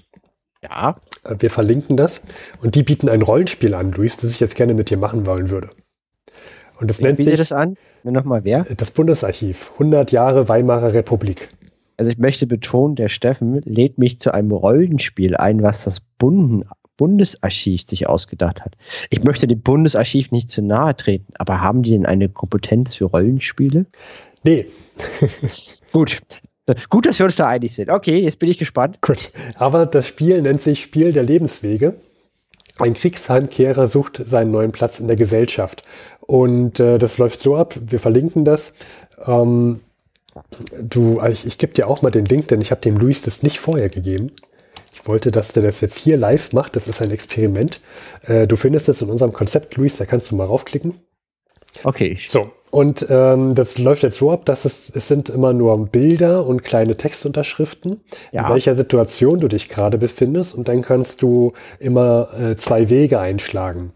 [0.63, 0.97] Ja.
[1.23, 2.21] Äh, wir verlinken das.
[2.61, 5.49] Und die bieten ein Rollenspiel an, Luis, das ich jetzt gerne mit dir machen wollen
[5.49, 5.69] würde.
[6.79, 7.75] Und das Wie nennt sich das an?
[8.03, 8.65] Nochmal wer?
[8.75, 9.71] Das Bundesarchiv.
[9.73, 11.49] 100 Jahre Weimarer Republik.
[11.97, 16.63] Also ich möchte betonen, der Steffen lädt mich zu einem Rollenspiel ein, was das Bunden,
[16.97, 18.75] Bundesarchiv sich ausgedacht hat.
[19.09, 23.05] Ich möchte dem Bundesarchiv nicht zu nahe treten, aber haben die denn eine Kompetenz für
[23.05, 23.85] Rollenspiele?
[24.43, 24.67] Nee.
[25.91, 26.19] Gut.
[26.89, 27.89] Gut, dass wir uns da einig sind.
[27.89, 28.99] Okay, jetzt bin ich gespannt.
[29.01, 29.31] Gut.
[29.55, 31.95] Aber das Spiel nennt sich Spiel der Lebenswege.
[32.77, 35.83] Ein Kriegsheimkehrer sucht seinen neuen Platz in der Gesellschaft.
[36.21, 38.73] Und äh, das läuft so ab, wir verlinken das.
[39.25, 39.81] Ähm,
[40.81, 43.43] du, ich, ich gebe dir auch mal den Link, denn ich habe dem Luis das
[43.43, 44.31] nicht vorher gegeben.
[45.05, 46.75] Ich wollte, dass der das jetzt hier live macht.
[46.75, 47.79] Das ist ein Experiment.
[48.23, 50.97] Äh, du findest es in unserem Konzept, Luis, da kannst du mal raufklicken.
[51.83, 52.17] Okay.
[52.27, 56.47] So, und ähm, das läuft jetzt so ab, dass es, es sind immer nur Bilder
[56.47, 58.47] und kleine Textunterschriften, ja.
[58.47, 60.55] in welcher Situation du dich gerade befindest.
[60.55, 63.93] Und dann kannst du immer äh, zwei Wege einschlagen.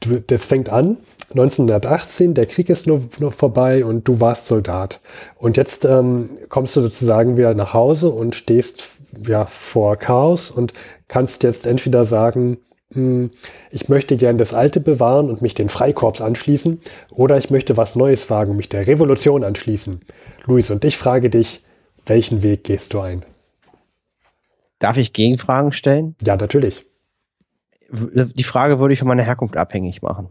[0.00, 0.96] Du, das fängt an
[1.30, 5.00] 1918, der Krieg ist nur, nur vorbei und du warst Soldat.
[5.36, 10.72] Und jetzt ähm, kommst du sozusagen wieder nach Hause und stehst ja vor Chaos und
[11.08, 12.58] kannst jetzt entweder sagen,
[12.92, 13.30] hm,
[13.70, 17.96] ich möchte gern das Alte bewahren und mich den Freikorps anschließen, oder ich möchte was
[17.96, 20.00] Neues wagen, mich der Revolution anschließen.
[20.46, 21.62] Luis, und ich frage dich,
[22.06, 23.24] welchen Weg gehst du ein?
[24.78, 26.14] Darf ich Gegenfragen stellen?
[26.22, 26.86] Ja, natürlich.
[27.90, 30.28] Die Frage würde ich von meiner Herkunft abhängig machen.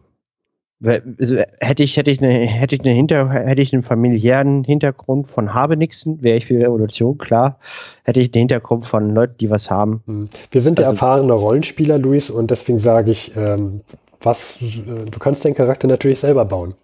[0.83, 5.27] Also hätte ich, hätte ich eine, hätte ich eine Hinter, hätte ich einen familiären Hintergrund
[5.27, 7.59] von Habenixen, wäre ich für Revolution, klar.
[8.03, 10.03] Hätte ich den Hintergrund von Leuten, die was haben.
[10.05, 10.29] Hm.
[10.51, 13.81] Wir sind also, erfahrene Rollenspieler, Luis, und deswegen sage ich, ähm,
[14.21, 16.75] was, äh, du kannst deinen Charakter natürlich selber bauen.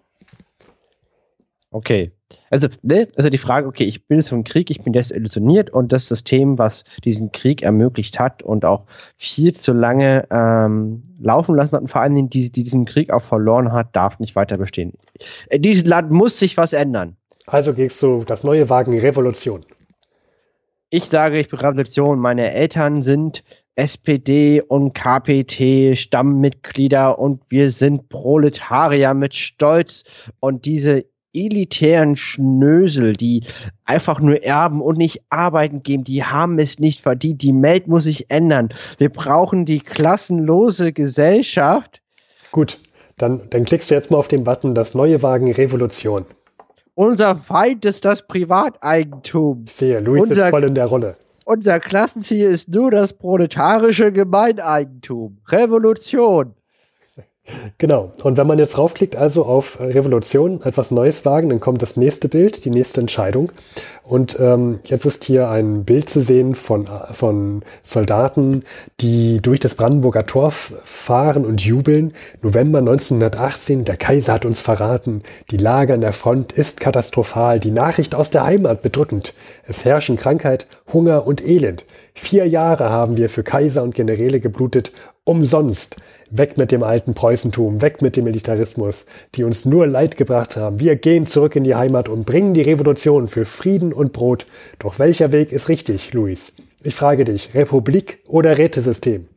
[1.74, 2.12] Okay.
[2.50, 5.92] Also, ne, also die Frage, okay, ich bin so im Krieg, ich bin desillusioniert und
[5.92, 8.84] das System, was diesen Krieg ermöglicht hat und auch
[9.16, 13.12] viel zu lange ähm, laufen lassen hat und vor allen Dingen die, die diesen Krieg
[13.12, 14.92] auch verloren hat, darf nicht weiter bestehen.
[15.50, 17.16] In diesem Land muss sich was ändern.
[17.46, 19.66] Also gehst du das neue Wagen Revolution.
[20.90, 22.20] Ich sage, ich bin Revolution.
[22.20, 23.42] Meine Eltern sind
[23.74, 30.04] SPD und KPT Stammmitglieder und wir sind Proletarier mit Stolz
[30.38, 31.04] und diese
[31.34, 33.42] elitären Schnösel, die
[33.84, 37.42] einfach nur erben und nicht arbeiten gehen, die haben es nicht verdient.
[37.42, 38.70] Die Welt muss sich ändern.
[38.98, 42.00] Wir brauchen die klassenlose Gesellschaft.
[42.52, 42.78] Gut,
[43.18, 46.24] dann, dann klickst du jetzt mal auf den Button Das neue Wagen Revolution.
[46.94, 49.64] Unser Feind ist das Privateigentum.
[49.66, 51.16] Ich sehe, Luis unser, ist voll in der Rolle.
[51.44, 55.38] Unser Klassenziel ist nur das proletarische Gemeineigentum.
[55.48, 56.54] Revolution.
[57.76, 58.10] Genau.
[58.22, 62.28] Und wenn man jetzt draufklickt, also auf Revolution, etwas Neues wagen, dann kommt das nächste
[62.28, 63.52] Bild, die nächste Entscheidung.
[64.06, 68.62] Und ähm, jetzt ist hier ein Bild zu sehen von, von Soldaten,
[69.00, 72.12] die durch das Brandenburger Tor fahren und jubeln.
[72.42, 75.22] November 1918, der Kaiser hat uns verraten.
[75.50, 77.60] Die Lage an der Front ist katastrophal.
[77.60, 79.32] Die Nachricht aus der Heimat bedrückend.
[79.66, 81.86] Es herrschen Krankheit, Hunger und Elend.
[82.12, 84.92] Vier Jahre haben wir für Kaiser und Generäle geblutet.
[85.24, 85.96] Umsonst.
[86.30, 90.80] Weg mit dem alten Preußentum, weg mit dem Militarismus, die uns nur Leid gebracht haben.
[90.80, 94.46] Wir gehen zurück in die Heimat und bringen die Revolution für Frieden und Brot.
[94.78, 96.52] Doch welcher Weg ist richtig, Luis?
[96.82, 99.28] Ich frage dich, Republik oder Rätesystem?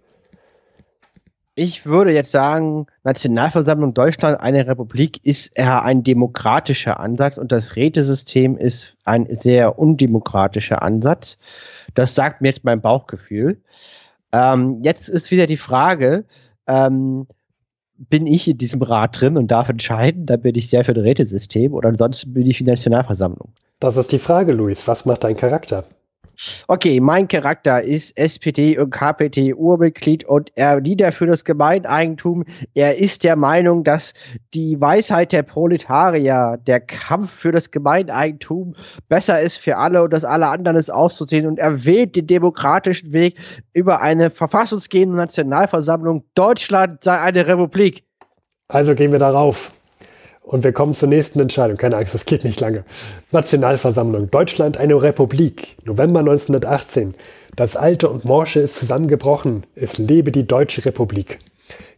[1.60, 7.76] Ich würde jetzt sagen, Nationalversammlung Deutschland, eine Republik, ist eher ein demokratischer Ansatz und das
[7.76, 11.40] Rätesystem ist ein sehr undemokratischer Ansatz.
[11.96, 13.60] Das sagt mir jetzt mein Bauchgefühl.
[14.32, 16.26] Ähm, jetzt ist wieder die Frage,
[16.68, 17.26] ähm,
[17.98, 21.04] bin ich in diesem Rat drin und darf entscheiden, dann bin ich sehr für das
[21.04, 23.50] Rätesystem oder ansonsten bin ich für die Nationalversammlung.
[23.80, 24.88] Das ist die Frage, Luis.
[24.88, 25.86] Was macht dein Charakter?
[26.68, 32.44] Okay, mein Charakter ist SPD und KPT Urmitglied und er nieder für das Gemeineigentum.
[32.74, 34.14] Er ist der Meinung, dass
[34.54, 38.76] die Weisheit der Proletarier, der Kampf für das Gemeineigentum
[39.10, 43.14] besser ist für alle und dass alle anderen es auszusehen und er wählt den demokratischen
[43.14, 43.38] Weg
[43.74, 46.24] über eine verfassungsgebende Nationalversammlung.
[46.36, 48.04] Deutschland sei eine Republik.
[48.68, 49.72] Also gehen wir darauf.
[50.48, 51.76] Und wir kommen zur nächsten Entscheidung.
[51.76, 52.86] Keine Angst, das geht nicht lange.
[53.32, 54.32] Nationalversammlung.
[54.32, 55.76] Deutschland eine Republik.
[55.84, 57.16] November 1918.
[57.58, 59.66] Das Alte und Morsche ist zusammengebrochen.
[59.76, 61.40] Es lebe die Deutsche Republik.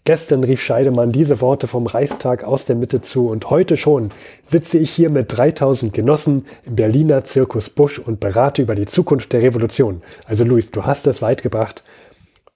[0.04, 4.10] Gestern rief Scheidemann diese Worte vom Reichstag aus der Mitte zu und heute schon
[4.44, 9.32] sitze ich hier mit 3000 Genossen im Berliner Zirkus Busch und berate über die Zukunft
[9.34, 10.02] der Revolution.
[10.26, 11.84] Also Luis, du hast es weit gebracht.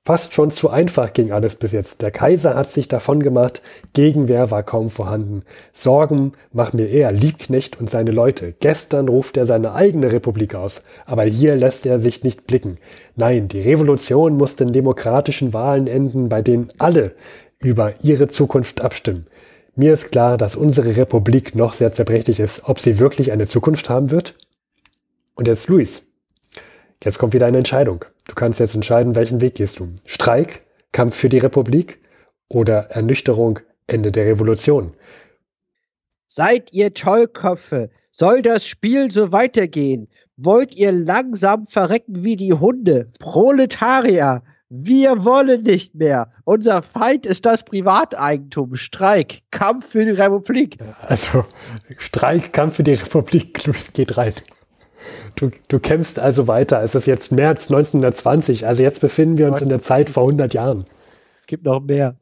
[0.06, 2.02] Fast schon zu einfach ging alles bis jetzt.
[2.02, 3.62] Der Kaiser hat sich davon gemacht,
[3.94, 5.44] Gegenwehr war kaum vorhanden.
[5.72, 8.54] Sorgen machen mir eher Liebknecht und seine Leute.
[8.60, 12.80] Gestern ruft er seine eigene Republik aus, aber hier lässt er sich nicht blicken.
[13.16, 17.14] Nein, die Revolution muss in demokratischen Wahlen enden, bei denen alle
[17.60, 19.26] über ihre Zukunft abstimmen.
[19.78, 22.64] Mir ist klar, dass unsere Republik noch sehr zerbrechlich ist.
[22.66, 24.36] Ob sie wirklich eine Zukunft haben wird?
[25.36, 26.13] Und jetzt Luis.
[27.04, 28.06] Jetzt kommt wieder eine Entscheidung.
[28.28, 29.90] Du kannst jetzt entscheiden, welchen Weg gehst du.
[30.06, 32.00] Streik, Kampf für die Republik
[32.48, 34.94] oder Ernüchterung, Ende der Revolution.
[36.28, 37.90] Seid ihr Tollköpfe?
[38.12, 40.08] Soll das Spiel so weitergehen?
[40.38, 43.12] Wollt ihr langsam verrecken wie die Hunde?
[43.20, 46.32] Proletarier, wir wollen nicht mehr.
[46.46, 48.76] Unser Feind ist das Privateigentum.
[48.76, 50.78] Streik, Kampf für die Republik.
[51.02, 51.46] Also,
[51.98, 53.60] Streik, Kampf für die Republik,
[53.94, 54.34] geht rein.
[55.36, 56.84] Du, du kämpfst also weiter.
[56.84, 60.54] Es ist jetzt März 1920, also jetzt befinden wir uns in der Zeit vor 100
[60.54, 60.86] Jahren.
[61.48, 62.16] Gibt noch mehr.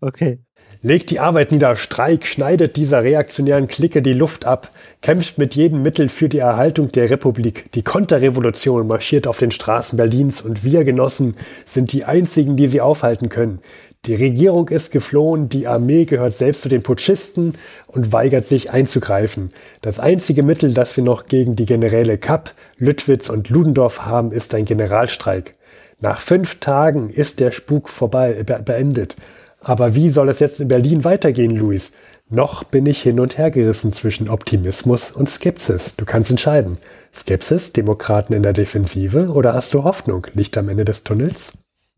[0.00, 0.38] Okay.
[0.82, 4.70] Legt die Arbeit nieder, Streik, schneidet dieser reaktionären Clique die Luft ab,
[5.00, 7.72] kämpft mit jedem Mittel für die Erhaltung der Republik.
[7.72, 12.82] Die Konterrevolution marschiert auf den Straßen Berlins und wir Genossen sind die einzigen, die sie
[12.82, 13.60] aufhalten können.
[14.06, 17.54] Die Regierung ist geflohen, die Armee gehört selbst zu den Putschisten
[17.86, 19.50] und weigert sich einzugreifen.
[19.80, 24.54] Das einzige Mittel, das wir noch gegen die Generäle Kapp, Lüttwitz und Ludendorff haben, ist
[24.54, 25.54] ein Generalstreik.
[26.00, 29.16] Nach fünf Tagen ist der Spuk vorbei, be beendet.
[29.60, 31.92] Aber wie soll es jetzt in Berlin weitergehen, Luis?
[32.28, 35.94] Noch bin ich hin und her gerissen zwischen Optimismus und Skepsis.
[35.96, 36.76] Du kannst entscheiden.
[37.14, 41.52] Skepsis, Demokraten in der Defensive oder hast du Hoffnung, Licht am Ende des Tunnels?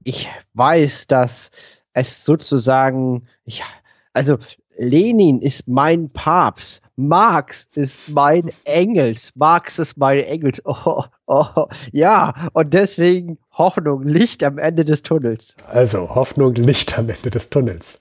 [0.05, 1.51] Ich weiß, dass
[1.97, 3.65] es sozusagen, ja,
[4.13, 4.37] also
[4.77, 10.61] Lenin ist mein Papst, Marx ist mein Engels, Marx ist mein Engels.
[10.67, 15.57] Oh, oh, ja, und deswegen Hoffnung, Licht am Ende des Tunnels.
[15.67, 17.99] Also Hoffnung, Licht am Ende des Tunnels.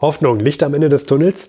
[0.00, 1.48] Hoffnung, Licht am Ende des Tunnels.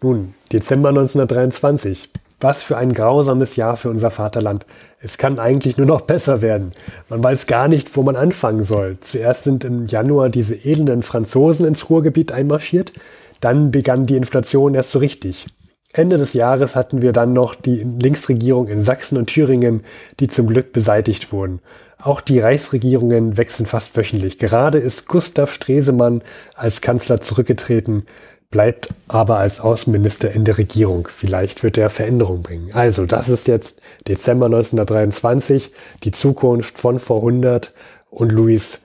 [0.00, 2.08] Nun, Dezember 1923.
[2.42, 4.66] Was für ein grausames Jahr für unser Vaterland.
[5.00, 6.72] Es kann eigentlich nur noch besser werden.
[7.08, 8.96] Man weiß gar nicht, wo man anfangen soll.
[9.00, 12.92] Zuerst sind im Januar diese elenden Franzosen ins Ruhrgebiet einmarschiert.
[13.40, 15.46] Dann begann die Inflation erst so richtig.
[15.92, 19.82] Ende des Jahres hatten wir dann noch die Linksregierung in Sachsen und Thüringen,
[20.18, 21.60] die zum Glück beseitigt wurden.
[22.02, 24.38] Auch die Reichsregierungen wechseln fast wöchentlich.
[24.38, 26.22] Gerade ist Gustav Stresemann
[26.56, 28.04] als Kanzler zurückgetreten
[28.52, 31.08] bleibt aber als Außenminister in der Regierung.
[31.10, 32.70] Vielleicht wird er Veränderung bringen.
[32.72, 35.72] Also, das ist jetzt Dezember 1923,
[36.04, 37.74] die Zukunft von vor 100
[38.10, 38.82] und Luis,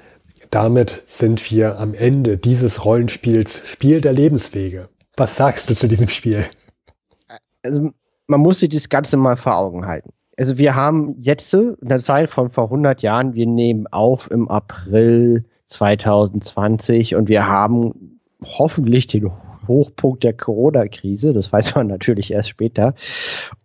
[0.50, 4.90] damit sind wir am Ende dieses Rollenspiels Spiel der Lebenswege.
[5.16, 6.46] Was sagst du zu diesem Spiel?
[7.62, 7.92] Also,
[8.26, 10.10] man muss sich das Ganze mal vor Augen halten.
[10.40, 15.46] Also, wir haben jetzt eine Zeit von vor 100 Jahren, wir nehmen auf im April
[15.68, 19.30] 2020 und wir haben hoffentlich den
[19.68, 21.34] Hochpunkt der Corona-Krise.
[21.34, 22.94] Das weiß man natürlich erst später.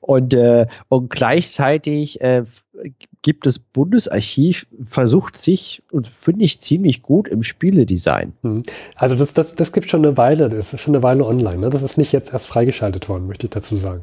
[0.01, 2.45] Und, äh, und gleichzeitig äh,
[3.23, 8.33] gibt das Bundesarchiv, versucht sich und finde ich ziemlich gut im Spieledesign.
[8.43, 8.63] Hm.
[8.97, 11.59] Also das, das, das gibt schon eine Weile, das ist schon eine Weile online.
[11.59, 11.69] Ne?
[11.69, 14.03] Das ist nicht jetzt erst freigeschaltet worden, möchte ich dazu sagen.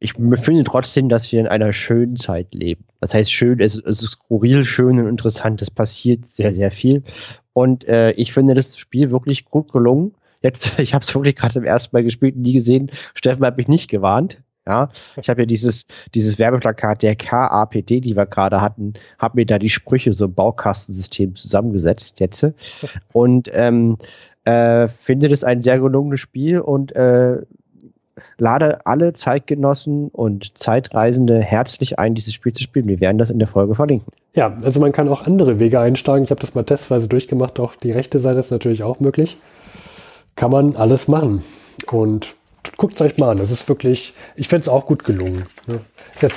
[0.00, 2.84] Ich finde trotzdem, dass wir in einer schönen Zeit leben.
[3.00, 5.60] Das heißt, schön, es, es ist skurril, schön und interessant.
[5.60, 7.02] Es passiert sehr, sehr viel.
[7.52, 10.14] Und äh, ich finde das Spiel wirklich gut gelungen.
[10.42, 12.90] Jetzt, ich habe es wirklich gerade zum ersten Mal gespielt und nie gesehen.
[13.14, 14.42] Steffen hat mich nicht gewarnt.
[14.66, 19.46] Ja, ich habe ja dieses, dieses Werbeplakat der KAPD, die wir gerade hatten, habe mir
[19.46, 22.46] da die Sprüche so im Baukastensystem zusammengesetzt jetzt
[23.14, 23.96] und ähm,
[24.44, 27.38] äh, finde das ein sehr gelungenes Spiel und äh,
[28.36, 32.88] lade alle Zeitgenossen und Zeitreisende herzlich ein, dieses Spiel zu spielen.
[32.88, 34.12] Wir werden das in der Folge verlinken.
[34.34, 36.24] Ja, also man kann auch andere Wege einsteigen.
[36.24, 37.58] Ich habe das mal testweise durchgemacht.
[37.58, 39.38] Auch die rechte Seite ist natürlich auch möglich
[40.38, 41.42] kann man alles machen.
[41.90, 42.36] Und
[42.76, 43.38] guckt es euch mal an.
[43.38, 45.44] Das ist wirklich, ich finde es auch gut gelungen.
[45.66, 45.80] Ne?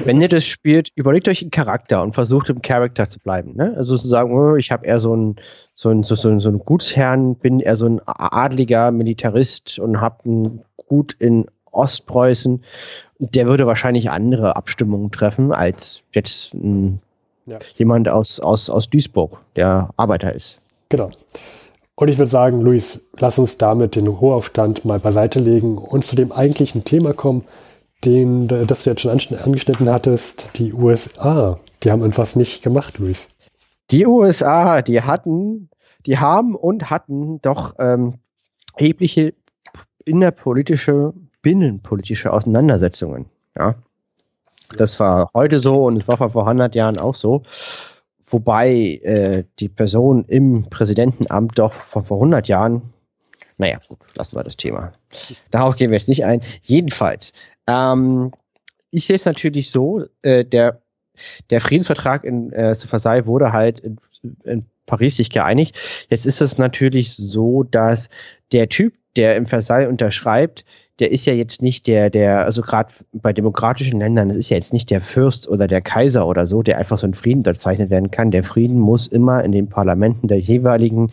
[0.05, 3.55] Wenn ihr das spielt, überlegt euch einen Charakter und versucht im Charakter zu bleiben.
[3.55, 3.75] Ne?
[3.77, 5.35] Also zu sagen, oh, ich habe eher so einen
[5.75, 10.25] so ein, so, so, so ein Gutsherrn, bin eher so ein adliger Militarist und habe
[10.25, 12.63] einen Gut in Ostpreußen.
[13.19, 17.01] Der würde wahrscheinlich andere Abstimmungen treffen als jetzt ein,
[17.45, 17.59] ja.
[17.75, 20.59] jemand aus, aus, aus Duisburg, der Arbeiter ist.
[20.89, 21.11] Genau.
[21.95, 26.15] Und ich würde sagen, Luis, lass uns damit den Hochaufstand mal beiseite legen und zu
[26.15, 27.43] dem eigentlichen Thema kommen,
[28.05, 31.59] den, das du jetzt schon angeschnitten hattest, die USA.
[31.83, 33.27] Die haben etwas nicht gemacht, Luis.
[33.91, 35.69] Die USA, die hatten,
[36.05, 38.15] die haben und hatten doch ähm,
[38.75, 39.33] erhebliche
[40.05, 43.27] innerpolitische, binnenpolitische Auseinandersetzungen.
[43.57, 43.75] Ja.
[44.77, 47.43] Das war heute so und es war vor 100 Jahren auch so.
[48.31, 52.93] Wobei äh, die Person im Präsidentenamt doch von vor 100 Jahren,
[53.57, 54.93] naja, gut, lassen wir das Thema.
[55.51, 56.39] Darauf gehen wir jetzt nicht ein.
[56.61, 57.33] Jedenfalls,
[57.67, 58.31] ähm,
[58.89, 60.81] ich sehe es natürlich so, äh, der,
[61.49, 63.97] der Friedensvertrag in äh, Versailles wurde halt in,
[64.43, 65.77] in Paris sich geeinigt.
[66.09, 68.09] Jetzt ist es natürlich so, dass
[68.51, 70.65] der Typ, der im Versailles unterschreibt,
[71.01, 74.55] der ist ja jetzt nicht der, der, also gerade bei demokratischen Ländern, das ist ja
[74.55, 77.89] jetzt nicht der Fürst oder der Kaiser oder so, der einfach so einen Frieden unterzeichnet
[77.89, 78.29] werden kann.
[78.29, 81.11] Der Frieden muss immer in den Parlamenten der jeweiligen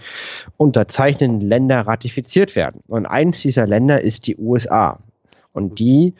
[0.58, 2.82] unterzeichnenden Länder ratifiziert werden.
[2.86, 4.98] Und eins dieser Länder ist die USA.
[5.54, 6.12] Und die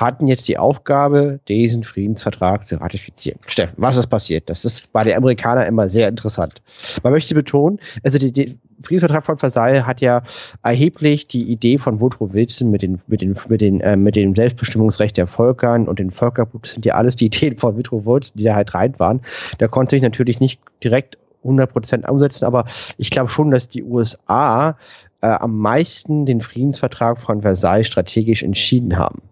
[0.00, 3.38] hatten jetzt die Aufgabe, diesen Friedensvertrag zu ratifizieren.
[3.46, 4.48] Steffen, was ist passiert?
[4.48, 6.62] Das ist bei den Amerikanern immer sehr interessant.
[7.02, 10.22] Man möchte betonen, also die Friedensvertrag von Versailles hat ja
[10.62, 14.34] erheblich die Idee von Woodrow Wilson mit, den, mit, den, mit, den, äh, mit dem
[14.34, 18.36] Selbstbestimmungsrecht der Völkern und den Völkerblut, das sind ja alles die Ideen von Woodrow Wilson,
[18.36, 19.20] die da halt rein waren.
[19.60, 22.64] Der konnte sich natürlich nicht direkt 100% umsetzen, aber
[22.96, 24.78] ich glaube schon, dass die USA
[25.20, 29.22] äh, am meisten den Friedensvertrag von Versailles strategisch entschieden haben.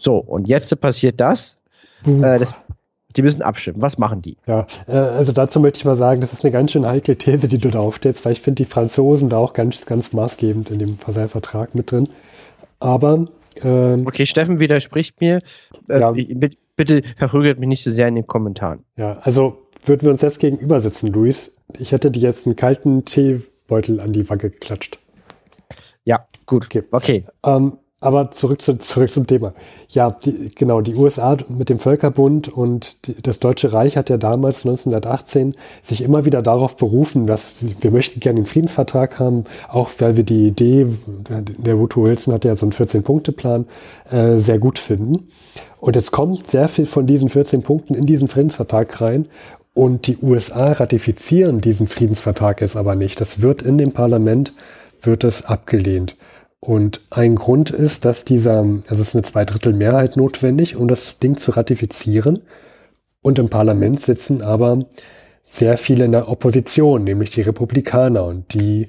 [0.00, 1.60] So, und jetzt passiert das.
[2.06, 2.54] Äh, das
[3.16, 3.80] die müssen abstimmen.
[3.80, 4.36] Was machen die?
[4.46, 7.48] Ja, äh, also dazu möchte ich mal sagen, das ist eine ganz schön heikle These,
[7.48, 10.78] die du da aufstellst, weil ich finde die Franzosen da auch ganz, ganz maßgebend in
[10.78, 12.08] dem Versailles-Vertrag mit drin.
[12.80, 13.28] Aber
[13.62, 15.40] ähm, okay, Steffen widerspricht mir.
[15.88, 16.12] Äh, ja.
[16.76, 18.80] Bitte verprügelt mich nicht so sehr in den Kommentaren.
[18.96, 21.54] Ja, also würden wir uns jetzt gegenüber sitzen, Luis.
[21.78, 24.98] Ich hätte dir jetzt einen kalten Teebeutel an die Wange geklatscht.
[26.02, 26.64] Ja, gut.
[26.66, 26.82] Okay.
[26.90, 27.24] okay.
[27.44, 29.54] Ähm, aber zurück, zu, zurück zum Thema.
[29.88, 34.16] Ja, die, genau, die USA mit dem Völkerbund und die, das Deutsche Reich hat ja
[34.16, 39.90] damals 1918 sich immer wieder darauf berufen, dass wir möchten gerne den Friedensvertrag haben, auch
[39.98, 40.86] weil wir die Idee,
[41.28, 43.66] der Woodrow Wilson hat ja so einen 14-Punkte-Plan,
[44.10, 45.28] äh, sehr gut finden.
[45.80, 49.28] Und jetzt kommt sehr viel von diesen 14 Punkten in diesen Friedensvertrag rein
[49.74, 53.20] und die USA ratifizieren diesen Friedensvertrag jetzt aber nicht.
[53.20, 54.52] Das wird in dem Parlament,
[55.02, 56.16] wird es abgelehnt.
[56.64, 61.36] Und ein Grund ist, dass dieser, also es ist eine Zweidrittelmehrheit notwendig, um das Ding
[61.36, 62.40] zu ratifizieren.
[63.20, 64.86] Und im Parlament sitzen aber
[65.42, 68.24] sehr viele in der Opposition, nämlich die Republikaner.
[68.24, 68.88] Und die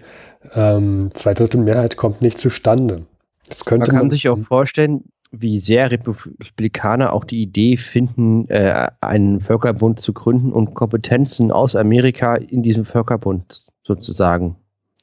[0.54, 3.08] ähm, Zweidrittelmehrheit kommt nicht zustande.
[3.50, 8.48] Das könnte man kann man, sich auch vorstellen, wie sehr Republikaner auch die Idee finden,
[8.48, 14.56] äh, einen Völkerbund zu gründen und Kompetenzen aus Amerika in diesem Völkerbund sozusagen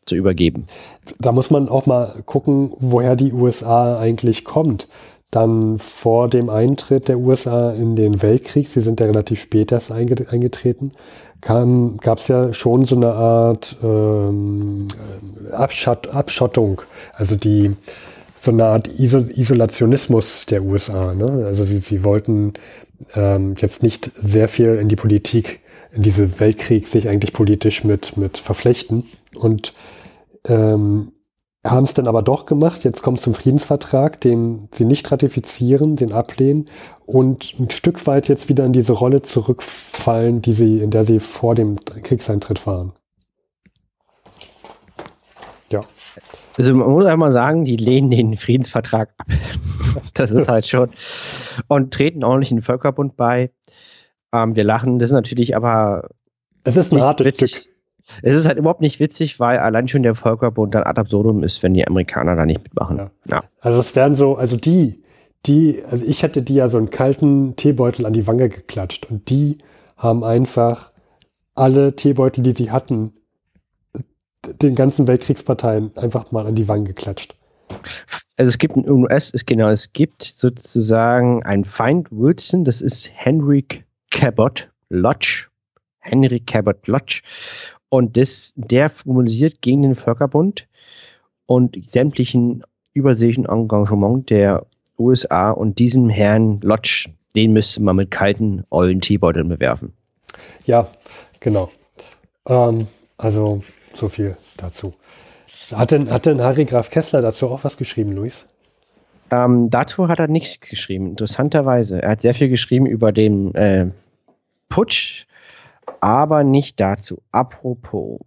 [0.07, 0.66] zu übergeben.
[1.18, 4.88] Da muss man auch mal gucken, woher die USA eigentlich kommt.
[5.30, 9.90] Dann vor dem Eintritt der USA in den Weltkrieg, sie sind ja relativ spät erst
[9.90, 10.92] eingetreten,
[11.40, 14.88] gab es ja schon so eine Art ähm,
[15.50, 16.82] Abschott, Abschottung.
[17.14, 17.70] Also die
[18.42, 21.14] so eine Art Isol Isolationismus der USA.
[21.14, 21.44] Ne?
[21.46, 22.55] Also sie, sie wollten
[23.14, 25.61] ähm, jetzt nicht sehr viel in die Politik,
[25.92, 29.72] in diese Weltkrieg sich eigentlich politisch mit, mit verflechten und
[30.44, 31.12] ähm,
[31.64, 32.82] haben es dann aber doch gemacht.
[32.84, 36.68] Jetzt kommt zum Friedensvertrag, den sie nicht ratifizieren, den ablehnen
[37.07, 41.20] und ein Stück weit jetzt wieder in diese Rolle zurückfallen, die sie, in der sie
[41.20, 42.92] vor dem Kriegseintritt waren.
[45.70, 45.82] Ja.
[46.59, 49.26] Also man muss einmal sagen, die lehnen den Friedensvertrag ab.
[50.14, 50.90] das ist halt schon.
[51.68, 53.50] Und treten auch nicht in den Völkerbund bei.
[54.32, 56.09] Ähm, wir lachen, das ist natürlich aber.
[56.64, 57.72] Es ist ein hartes Stück.
[58.22, 61.62] Es ist halt überhaupt nicht witzig, weil allein schon der Völkerbund dann ad absurdum ist,
[61.62, 62.98] wenn die Amerikaner da nicht mitmachen.
[62.98, 63.11] Ja.
[63.28, 63.44] ja.
[63.61, 65.03] Also es wären so, also die,
[65.46, 69.30] die, also ich hätte die ja so einen kalten Teebeutel an die Wange geklatscht und
[69.30, 69.59] die
[69.96, 70.90] haben einfach
[71.55, 73.12] alle Teebeutel, die sie hatten,
[74.47, 77.36] den ganzen Weltkriegsparteien einfach mal an die Wangen geklatscht.
[78.36, 83.11] Also es gibt in US, ist genau, es gibt sozusagen ein Feind Wilson, das ist
[83.14, 83.64] Henry
[84.11, 85.49] Cabot Lodge.
[86.01, 87.22] Henry Cabot Lodge.
[87.88, 90.66] Und das, der mobilisiert gegen den Völkerbund
[91.47, 92.64] und sämtlichen
[92.95, 94.66] überseeischen Engagement der
[94.99, 99.93] USA und diesen Herrn Lodge, den müsste man mit kalten, ollen Teebeuteln bewerfen.
[100.66, 100.88] Ja,
[101.40, 101.70] genau.
[102.47, 102.88] Ähm,
[103.18, 103.62] also
[103.95, 104.95] so viel dazu.
[105.72, 108.47] Hat denn, hat denn Harry Graf Kessler dazu auch was geschrieben, Luis?
[109.30, 112.03] Ähm, dazu hat er nichts geschrieben, interessanterweise.
[112.03, 113.90] Er hat sehr viel geschrieben über den äh,
[114.68, 115.26] Putsch
[116.03, 117.22] aber nicht dazu.
[117.30, 118.18] Apropos,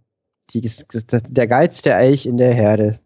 [0.50, 0.68] die,
[1.28, 2.98] der geilste Elch in der Herde.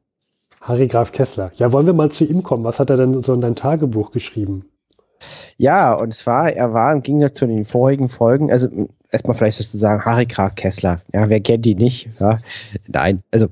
[0.60, 1.50] Harry Graf Kessler.
[1.56, 2.64] Ja, wollen wir mal zu ihm kommen?
[2.64, 4.66] Was hat er denn so in dein Tagebuch geschrieben?
[5.58, 10.00] Ja, und zwar, er war im Gegensatz zu den vorigen Folgen, also erstmal vielleicht sozusagen
[10.28, 11.00] Graf Kessler.
[11.12, 12.08] Ja, wer kennt die nicht?
[12.18, 12.38] Ja,
[12.86, 13.48] nein, also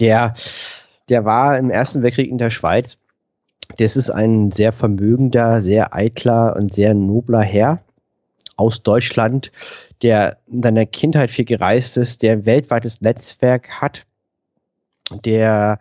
[0.00, 0.34] der,
[1.08, 2.98] der war im Ersten Weltkrieg in der Schweiz.
[3.78, 7.80] Das ist ein sehr vermögender, sehr eitler und sehr nobler Herr
[8.56, 9.50] aus Deutschland,
[10.02, 14.04] der in seiner Kindheit viel gereist ist, der ein weltweites Netzwerk hat,
[15.24, 15.78] der,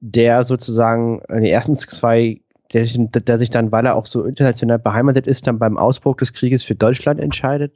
[0.00, 2.40] der sozusagen die ersten zwei,
[2.72, 6.16] der sich, der sich dann, weil er auch so international beheimatet ist, dann beim Ausbruch
[6.16, 7.72] des Krieges für Deutschland entscheidet.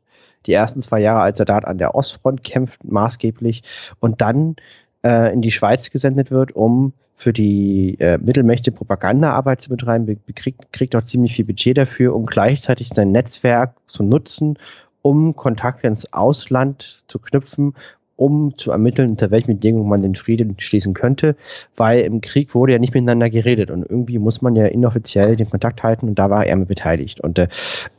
[0.46, 3.62] Die ersten zwei Jahre als Soldat an der Ostfront kämpft, maßgeblich,
[4.00, 4.56] und dann
[5.04, 10.72] äh, in die Schweiz gesendet wird, um für die äh, Mittelmächte Propagandaarbeit zu betreiben, kriegt,
[10.72, 14.56] kriegt auch ziemlich viel Budget dafür, um gleichzeitig sein Netzwerk zu nutzen,
[15.02, 17.74] um Kontakte ins Ausland zu knüpfen,
[18.18, 21.36] um zu ermitteln, unter welchen Bedingungen man den Frieden schließen könnte,
[21.76, 25.48] weil im Krieg wurde ja nicht miteinander geredet und irgendwie muss man ja inoffiziell den
[25.48, 27.20] Kontakt halten und da war er mit beteiligt.
[27.20, 27.46] Und äh,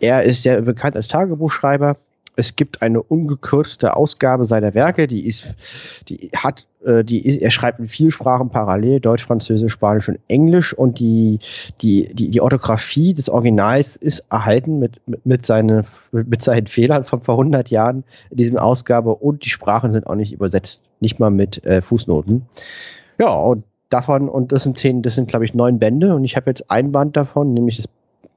[0.01, 1.95] er ist ja bekannt als Tagebuchschreiber,
[2.39, 5.55] es gibt eine ungekürzte Ausgabe seiner Werke, die ist,
[6.07, 10.19] die hat, äh, die ist, er schreibt in vier Sprachen parallel, Deutsch, Französisch, Spanisch und
[10.29, 11.39] Englisch und die,
[11.81, 17.21] die, die, die Orthographie des Originals ist erhalten mit, mit, seine, mit seinen Fehlern von
[17.21, 21.31] vor 100 Jahren in diesem Ausgabe und die Sprachen sind auch nicht übersetzt, nicht mal
[21.31, 22.43] mit äh, Fußnoten.
[23.19, 26.37] Ja, und davon, und das sind zehn, das sind glaube ich neun Bände und ich
[26.37, 27.87] habe jetzt ein Band davon, nämlich das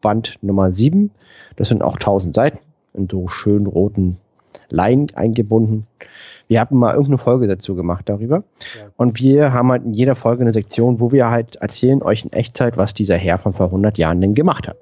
[0.00, 1.12] Band Nummer sieben.
[1.54, 2.58] Das sind auch 1000 Seiten
[2.94, 4.18] in so schönen roten
[4.68, 5.86] Leinen eingebunden.
[6.48, 8.44] Wir haben mal irgendeine Folge dazu gemacht darüber.
[8.76, 8.88] Ja.
[8.96, 12.32] Und wir haben halt in jeder Folge eine Sektion, wo wir halt erzählen euch in
[12.32, 14.76] Echtzeit, was dieser Herr von vor 100 Jahren denn gemacht hat.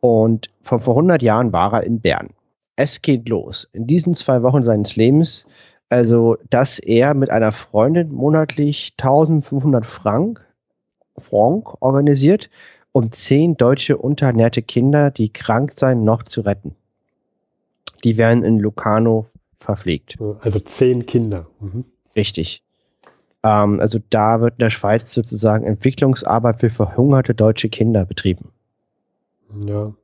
[0.00, 2.28] Und von vor 100 Jahren war er in Bern.
[2.76, 3.68] Es geht los.
[3.72, 5.46] In diesen zwei Wochen seines Lebens,
[5.88, 10.44] also, dass er mit einer Freundin monatlich 1500 Frank,
[11.22, 12.50] Frank organisiert,
[12.92, 16.74] um zehn deutsche unterernährte Kinder, die krank seien, noch zu retten
[18.04, 19.26] die werden in Locarno
[19.58, 20.18] verpflegt.
[20.40, 21.46] Also zehn Kinder.
[21.60, 21.84] Mhm.
[22.14, 22.62] Richtig.
[23.42, 28.52] Ähm, also da wird in der Schweiz sozusagen Entwicklungsarbeit für verhungerte deutsche Kinder betrieben.
[29.66, 29.94] Ja.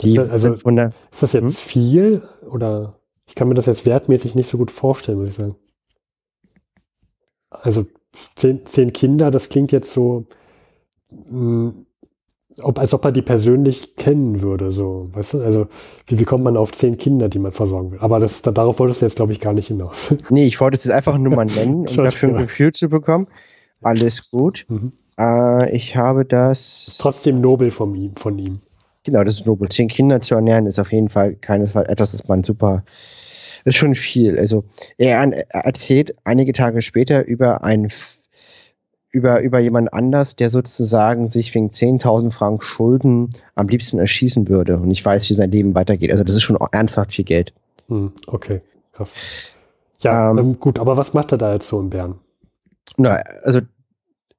[0.00, 1.50] Die ist, also, der, ist das jetzt hm?
[1.70, 2.94] viel oder
[3.26, 5.56] ich kann mir das jetzt wertmäßig nicht so gut vorstellen, muss ich sagen.
[7.50, 7.86] Also
[8.36, 10.26] zehn, zehn Kinder, das klingt jetzt so,
[11.10, 11.86] mh, hm,
[12.62, 15.42] ob, als ob er die persönlich kennen würde, so, weißt du?
[15.42, 15.66] Also,
[16.06, 17.98] wie, wie kommt man auf zehn Kinder, die man versorgen will?
[18.00, 20.14] Aber das, darauf wolltest du jetzt, glaube ich, gar nicht hinaus.
[20.30, 23.28] Nee, ich wollte es jetzt einfach nur mal nennen, um dafür ein Gefühl zu bekommen.
[23.82, 24.66] Alles gut.
[24.68, 24.92] Mhm.
[25.18, 26.96] Äh, ich habe das.
[27.00, 28.60] Trotzdem nobel von ihm, von ihm.
[29.04, 29.68] Genau, das ist nobel.
[29.68, 32.84] Zehn Kinder zu ernähren ist auf jeden Fall keinesfalls etwas, das man super.
[33.64, 34.38] Ist schon viel.
[34.38, 34.64] Also,
[34.98, 37.90] er erzählt einige Tage später über ein
[39.10, 44.78] über, über jemand anders, der sozusagen sich wegen 10.000 Franken Schulden am liebsten erschießen würde
[44.78, 46.10] und ich weiß, wie sein Leben weitergeht.
[46.10, 47.54] Also das ist schon ernsthaft viel Geld.
[47.88, 48.60] Hm, okay,
[48.92, 49.14] krass.
[50.00, 52.18] Ja, ähm, ähm, gut, aber was macht er da jetzt so in Bern?
[52.96, 53.60] Na, also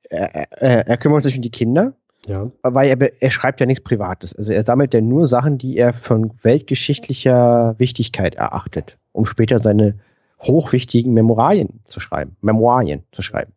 [0.10, 1.94] er, er, er kümmert sich um die Kinder,
[2.28, 2.50] ja.
[2.62, 4.36] weil er, er schreibt ja nichts Privates.
[4.36, 9.96] Also er sammelt ja nur Sachen, die er von weltgeschichtlicher Wichtigkeit erachtet, um später seine
[10.42, 13.52] hochwichtigen Memoralien zu schreiben, Memoirien zu schreiben.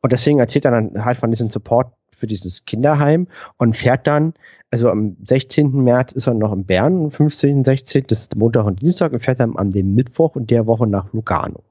[0.00, 4.34] Und deswegen erzählt er dann halt von diesem Support für dieses Kinderheim und fährt dann,
[4.70, 5.70] also am 16.
[5.82, 9.20] März ist er noch in Bern, am 15., 16., das ist Montag und Dienstag und
[9.20, 11.62] fährt dann am dem Mittwoch und der Woche nach Lugano.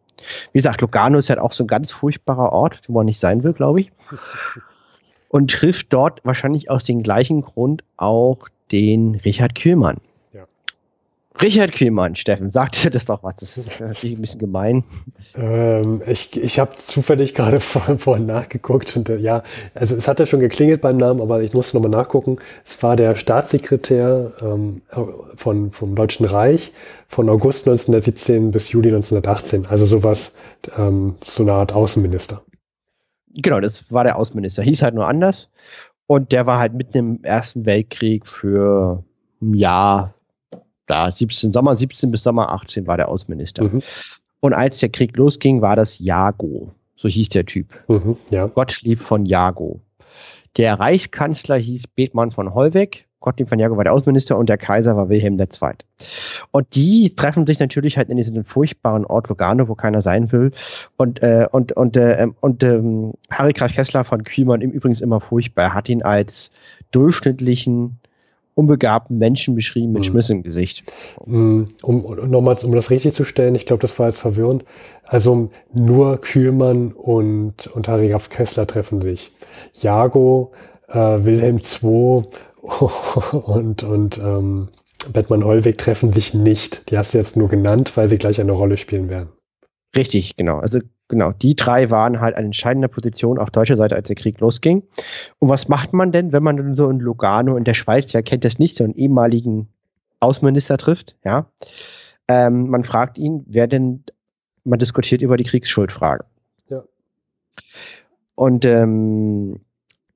[0.54, 3.44] Wie gesagt, Lugano ist halt auch so ein ganz furchtbarer Ort, wo man nicht sein
[3.44, 3.92] will, glaube ich.
[5.28, 9.98] Und trifft dort wahrscheinlich aus dem gleichen Grund auch den Richard Kühlmann.
[11.42, 13.36] Richard Kühlmann, Steffen, sagt dir das doch was.
[13.36, 14.84] Das ist natürlich ein bisschen gemein.
[15.36, 20.20] Ähm, ich ich habe zufällig gerade vorhin vor nachgeguckt und äh, ja, also es hat
[20.20, 22.38] ja schon geklingelt beim Namen, aber ich musste nochmal nachgucken.
[22.64, 24.82] Es war der Staatssekretär ähm,
[25.36, 26.72] von, vom Deutschen Reich
[27.08, 29.68] von August 1917 bis Juli 1918.
[29.68, 30.34] Also sowas,
[30.78, 32.42] ähm, so eine Art Außenminister.
[33.34, 34.64] Genau, das war der Außenminister.
[34.64, 35.50] Hieß halt nur anders.
[36.08, 39.04] Und der war halt mitten im Ersten Weltkrieg für
[39.42, 40.15] ein Jahr
[40.88, 43.64] da 17, Sommer 17 bis Sommer 18 war der Außenminister.
[43.64, 43.82] Mhm.
[44.40, 46.72] Und als der Krieg losging, war das Jago.
[46.96, 47.74] So hieß der Typ.
[47.88, 48.48] Mhm, ja.
[48.48, 49.82] Gottlieb von Jago.
[50.58, 53.08] Der Reichskanzler hieß Bethmann von Hollweg.
[53.20, 55.72] Gottlieb von Jago war der Außenminister und der Kaiser war Wilhelm II.
[56.52, 60.52] Und die treffen sich natürlich halt in diesem furchtbaren Ort Lugano, wo keiner sein will.
[60.96, 65.20] Und, äh, und, und, äh, und ähm, Harry Graf Kessler von Kühlmann im Übrigen immer
[65.20, 65.74] furchtbar.
[65.74, 66.52] Hat ihn als
[66.92, 68.00] durchschnittlichen
[68.56, 70.08] unbegabten Menschen beschrieben mit mhm.
[70.08, 70.92] Schmiss im Gesicht.
[71.26, 71.68] Mhm.
[71.84, 74.66] Um, um nochmals, um das richtig zu stellen, ich glaube, das war jetzt verwirrend.
[75.04, 79.32] Also nur Kühlmann und, und Harry Graf Kessler treffen sich.
[79.74, 80.54] Jago,
[80.88, 82.24] äh, Wilhelm II
[83.46, 84.70] und, und ähm,
[85.12, 86.90] Bettmann Hollweg treffen sich nicht.
[86.90, 89.30] Die hast du jetzt nur genannt, weil sie gleich eine Rolle spielen werden.
[89.96, 90.60] Richtig, genau.
[90.60, 94.40] Also genau, die drei waren halt an entscheidender Position auf deutscher Seite, als der Krieg
[94.40, 94.84] losging.
[95.40, 98.46] Und was macht man denn, wenn man so in Lugano in der Schweiz, ja kennt
[98.46, 99.68] das nicht, so einen ehemaligen
[100.20, 101.50] Außenminister trifft, ja?
[102.28, 104.04] Ähm, man fragt ihn, wer denn,
[104.64, 106.26] man diskutiert über die Kriegsschuldfrage.
[106.70, 106.84] Ja.
[108.34, 109.60] Und ähm,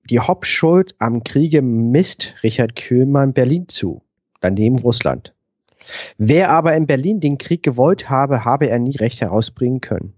[0.10, 4.02] die Hauptschuld am Kriege misst Richard Köhlmann Berlin zu,
[4.42, 5.36] daneben Russland.
[6.18, 10.14] Wer aber in Berlin den Krieg gewollt habe, habe er nie recht herausbringen können.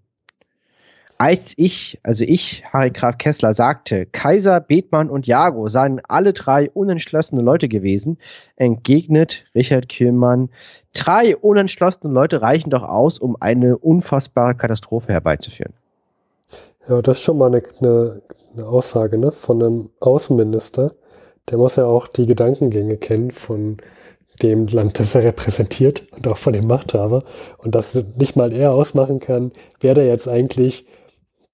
[1.21, 6.71] Als ich, also ich, Harry Graf Kessler, sagte, Kaiser, Bethmann und Jago seien alle drei
[6.71, 8.17] unentschlossene Leute gewesen,
[8.55, 10.49] entgegnet Richard Kühlmann,
[10.95, 15.73] drei unentschlossene Leute reichen doch aus, um eine unfassbare Katastrophe herbeizuführen.
[16.89, 18.21] Ja, das ist schon mal eine, eine,
[18.55, 19.31] eine Aussage ne?
[19.31, 20.95] von einem Außenminister.
[21.51, 23.77] Der muss ja auch die Gedankengänge kennen von
[24.41, 27.25] dem Land, das er repräsentiert und auch von dem Machthaber
[27.59, 29.51] und dass nicht mal er ausmachen kann,
[29.81, 30.87] wer da jetzt eigentlich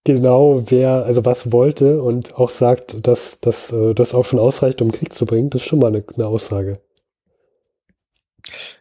[0.07, 4.81] genau wer, also was wollte und auch sagt, dass, dass äh, das auch schon ausreicht,
[4.81, 6.79] um Krieg zu bringen, das ist schon mal eine, eine Aussage.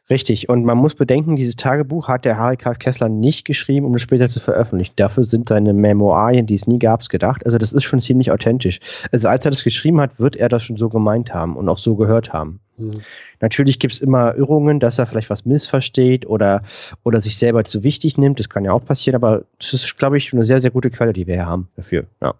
[0.08, 0.48] Richtig.
[0.48, 2.74] Und man muss bedenken, dieses Tagebuch hat der Harry K.
[2.74, 4.92] Kessler nicht geschrieben, um es später zu veröffentlichen.
[4.94, 7.44] Dafür sind seine Memoirien, die es nie gab, gedacht.
[7.44, 8.78] Also das ist schon ziemlich authentisch.
[9.10, 11.78] Also als er das geschrieben hat, wird er das schon so gemeint haben und auch
[11.78, 12.60] so gehört haben.
[12.76, 13.02] Mhm.
[13.40, 16.62] Natürlich gibt es immer Irrungen, dass er vielleicht was missversteht oder,
[17.04, 18.38] oder sich selber zu wichtig nimmt.
[18.38, 21.12] Das kann ja auch passieren, aber das ist, glaube ich, eine sehr, sehr gute Quelle,
[21.12, 22.04] die wir hier haben dafür.
[22.22, 22.34] Ja.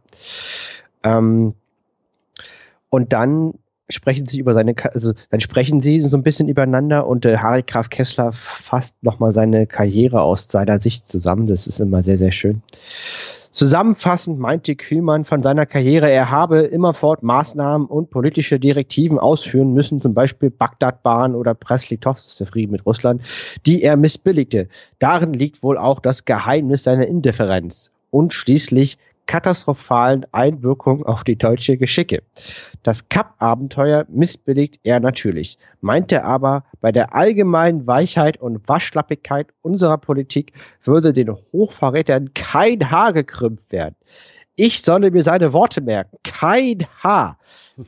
[1.03, 1.55] Ähm,
[2.91, 3.55] und dann
[3.89, 7.63] sprechen sie über seine, also dann sprechen sie so ein bisschen übereinander und äh, Harry
[7.63, 11.47] Graf Kessler fasst nochmal seine Karriere aus seiner Sicht zusammen.
[11.47, 12.63] Das ist immer sehr, sehr schön.
[13.57, 20.03] Zusammenfassend meinte Kühlmann von seiner Karriere, er habe immerfort Maßnahmen und politische Direktiven ausführen müssen,
[20.03, 23.23] zum Beispiel Bagdad-Bahn oder Presley-Toffs, der Frieden mit Russland,
[23.65, 24.69] die er missbilligte.
[24.99, 27.93] Darin liegt wohl auch das Geheimnis seiner Indifferenz.
[28.11, 32.23] Und schließlich katastrophalen Einwirkung auf die deutsche Geschicke.
[32.83, 40.53] Das Kapp-Abenteuer missbilligt er natürlich, meinte aber, bei der allgemeinen Weichheit und Waschlappigkeit unserer Politik
[40.83, 43.97] würde den Hochverrätern kein Haar gekrümmt werden.
[44.55, 47.39] Ich solle mir seine Worte merken, kein Haar.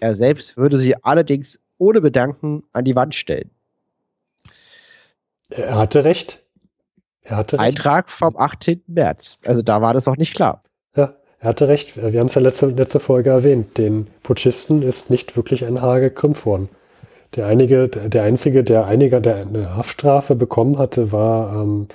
[0.00, 3.50] Er selbst würde sie allerdings ohne Bedanken an die Wand stellen.
[5.50, 6.44] Er hatte recht.
[7.22, 7.64] Er hatte recht.
[7.64, 8.82] Eintrag vom 18.
[8.86, 9.38] März.
[9.44, 10.60] Also da war das noch nicht klar.
[10.94, 11.96] Ja, er hatte recht.
[11.96, 13.78] Wir haben es ja letzte, letzte Folge erwähnt.
[13.78, 16.68] Den Putschisten ist nicht wirklich ein Haar gekrümmt worden.
[17.36, 21.88] Der, einige, der einzige, der einiger, der eine Haftstrafe bekommen hatte, war ähm,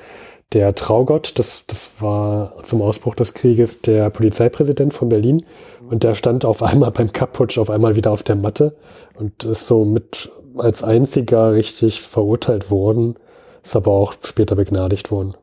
[0.54, 1.38] der Traugott.
[1.39, 5.44] Das, das war zum Ausbruch des Krieges der Polizeipräsident von Berlin.
[5.89, 8.76] Und der stand auf einmal beim Kapputsch auf einmal wieder auf der Matte
[9.16, 13.16] und ist so mit als einziger richtig verurteilt worden,
[13.64, 15.36] ist aber auch später begnadigt worden.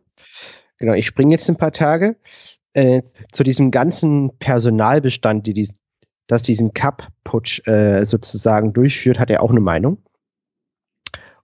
[0.78, 2.16] Genau, ich springe jetzt ein paar Tage
[2.74, 3.02] äh,
[3.32, 5.74] zu diesem ganzen Personalbestand, die dies,
[6.26, 9.98] das diesen Cup-Putsch äh, sozusagen durchführt, hat er auch eine Meinung.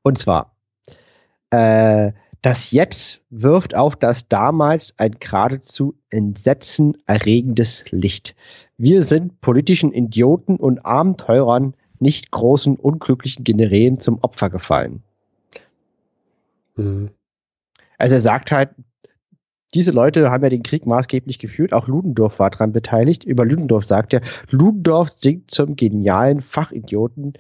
[0.03, 0.57] Und zwar,
[1.51, 2.13] äh,
[2.43, 8.37] das Jetzt wirft auf das damals ein geradezu entsetzenerregendes Licht.
[8.77, 15.03] Wir sind politischen Idioten und Abenteurern nicht großen, unglücklichen Generälen zum Opfer gefallen.
[16.77, 17.11] Mhm.
[17.99, 18.71] Also er sagt halt,
[19.75, 21.73] diese Leute haben ja den Krieg maßgeblich geführt.
[21.73, 23.25] Auch Ludendorff war daran beteiligt.
[23.25, 27.35] Über Ludendorff sagt er, Ludendorff sinkt zum genialen Fachidioten,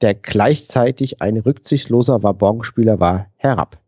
[0.00, 3.78] der gleichzeitig ein rücksichtsloser Wabonspieler war, herab.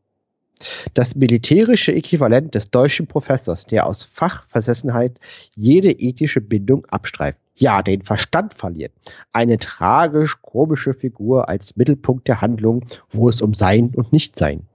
[0.95, 5.19] Das militärische Äquivalent des deutschen Professors, der aus Fachversessenheit
[5.55, 7.39] jede ethische Bindung abstreift.
[7.55, 8.93] Ja, den Verstand verliert.
[9.33, 14.67] Eine tragisch-komische Figur als Mittelpunkt der Handlung, wo es um Sein und Nichtsein.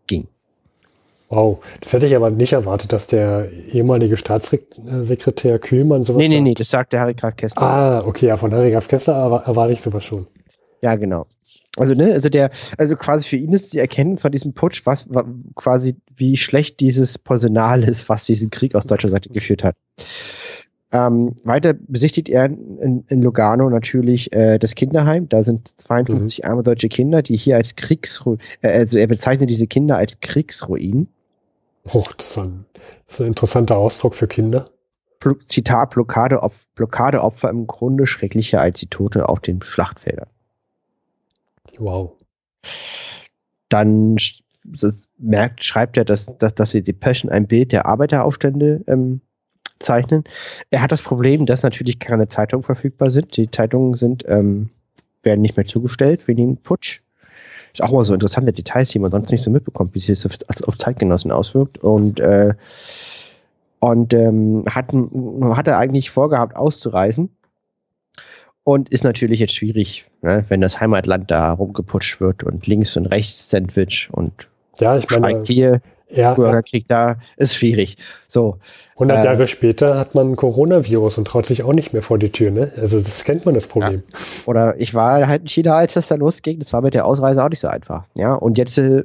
[1.30, 6.36] Wow, das hätte ich aber nicht erwartet, dass der ehemalige Staatssekretär Kühlmann sowas Nee, nee,
[6.36, 6.44] sagt.
[6.44, 7.62] nee, das sagt der Harry Graf Kessler.
[7.62, 10.28] Ah, okay, ja, von Harry Graf Kessler erwarte ich sowas schon.
[10.82, 11.26] Ja, genau.
[11.78, 15.08] Also, ne, also der, also quasi für ihn ist die Erkenntnis von diesem Putsch, was,
[15.14, 19.76] was quasi, wie schlecht dieses Personal ist, was diesen Krieg aus deutscher Seite geführt hat.
[20.96, 25.28] Ähm, weiter besichtigt er in, in Lugano natürlich äh, das Kinderheim.
[25.28, 26.50] Da sind 52 mhm.
[26.50, 31.10] arme deutsche Kinder, die hier als Kriegsruinen, äh, also er bezeichnet diese Kinder als Kriegsruinen.
[31.92, 32.66] Oh, das ist ein,
[33.06, 34.70] das ist ein interessanter Ausdruck für Kinder.
[35.48, 40.30] Zitat, Blockadeopfer, Blockadeopfer im Grunde schrecklicher als die Tote auf den Schlachtfeldern.
[41.78, 42.14] Wow.
[43.68, 44.16] Dann
[45.18, 49.22] merkt, schreibt er, dass, dass, dass die Passion ein Bild der Arbeiteraufstände ähm,
[49.80, 50.24] zeichnen.
[50.70, 53.36] Er hat das Problem, dass natürlich keine Zeitungen verfügbar sind.
[53.38, 54.70] Die Zeitungen sind, ähm,
[55.24, 57.02] werden nicht mehr zugestellt wegen dem Putsch.
[57.74, 60.26] Ist auch mal so interessante Details, die man sonst nicht so mitbekommt, wie sich das
[60.26, 61.78] auf, auf Zeitgenossen auswirkt.
[61.78, 62.54] Und, äh,
[63.80, 67.36] und ähm, hat, hat er eigentlich vorgehabt, auszureisen.
[68.64, 73.06] Und ist natürlich jetzt schwierig, ne, wenn das Heimatland da rumgeputscht wird und links und
[73.06, 74.50] rechts Sandwich und
[74.80, 75.82] ja, ich meine, hier,
[76.16, 77.98] ja, Bürgerkrieg da, ist schwierig.
[78.28, 78.58] So.
[78.94, 82.32] 100 äh, Jahre später hat man Coronavirus und traut sich auch nicht mehr vor die
[82.32, 82.72] Tür, ne?
[82.78, 84.04] Also das kennt man das Problem.
[84.12, 84.20] Ja.
[84.46, 87.44] Oder ich war halt in China, als das da losging, das war mit der Ausreise
[87.44, 88.06] auch nicht so einfach.
[88.14, 89.04] Ja, und jetzt äh,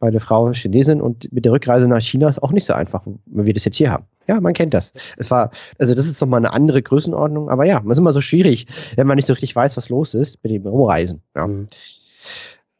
[0.00, 3.46] meine Frau Chinesin und mit der Rückreise nach China ist auch nicht so einfach, wenn
[3.46, 4.04] wir das jetzt hier haben.
[4.26, 4.92] Ja, man kennt das.
[5.18, 8.22] Es war, also das ist nochmal eine andere Größenordnung, aber ja, man ist immer so
[8.22, 8.66] schwierig,
[8.96, 11.20] wenn man nicht so richtig weiß, was los ist mit dem Rumreisen.
[11.36, 11.46] Ja.
[11.46, 11.68] Mhm.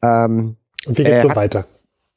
[0.01, 0.55] Ähm,
[0.87, 1.65] und wie geht's äh, so weiter?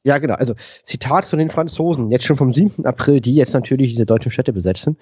[0.03, 0.35] Ja, genau.
[0.35, 2.85] Also Zitat zu den Franzosen, jetzt schon vom 7.
[2.85, 4.97] April, die jetzt natürlich diese deutschen Städte besetzen.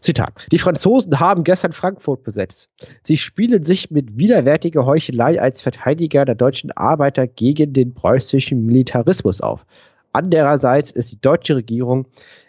[0.00, 0.46] Zitat.
[0.50, 2.70] Die Franzosen haben gestern Frankfurt besetzt.
[3.02, 9.42] Sie spielen sich mit widerwärtiger Heuchelei als Verteidiger der deutschen Arbeiter gegen den preußischen Militarismus
[9.42, 9.66] auf.
[10.12, 12.06] Andererseits ist die deutsche Regierung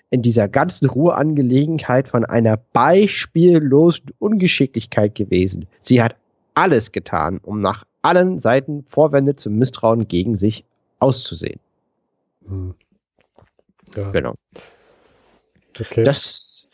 [0.09, 5.67] in dieser ganzen Ruheangelegenheit von einer beispiellosen Ungeschicklichkeit gewesen.
[5.79, 6.15] Sie hat
[6.53, 10.65] alles getan, um nach allen Seiten Vorwände zum Misstrauen gegen sich
[10.99, 11.59] auszusehen.
[12.47, 12.75] Hm.
[13.95, 14.11] Ja.
[14.11, 14.33] Genau.
[15.79, 16.03] Okay.
[16.03, 16.67] Das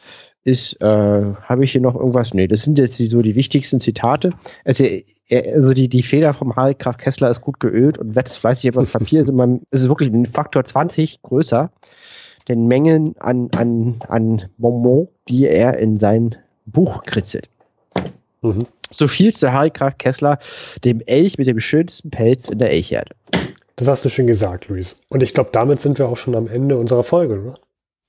[0.47, 2.34] ist, äh, habe ich hier noch irgendwas?
[2.34, 4.32] Nee, das sind jetzt die, so die wichtigsten Zitate.
[4.63, 4.86] Also,
[5.30, 8.86] also die, die Feder vom Harry Graf Kessler ist gut geölt und wetzt fleißig über
[8.91, 9.22] Papier.
[9.22, 11.70] ist, immer, ist wirklich ein Faktor 20 größer.
[12.47, 17.49] Den Mengen an, an, an Bonbon, die er in sein Buch kritzelt.
[18.41, 18.68] Mhm.
[18.89, 20.39] So viel zu Harry Graf Kessler,
[20.86, 23.13] dem Elch mit dem schönsten Pelz in der Elcherde.
[23.78, 24.95] Das hast du schön gesagt, Luis.
[25.07, 27.55] Und ich glaube, damit sind wir auch schon am Ende unserer Folge, oder?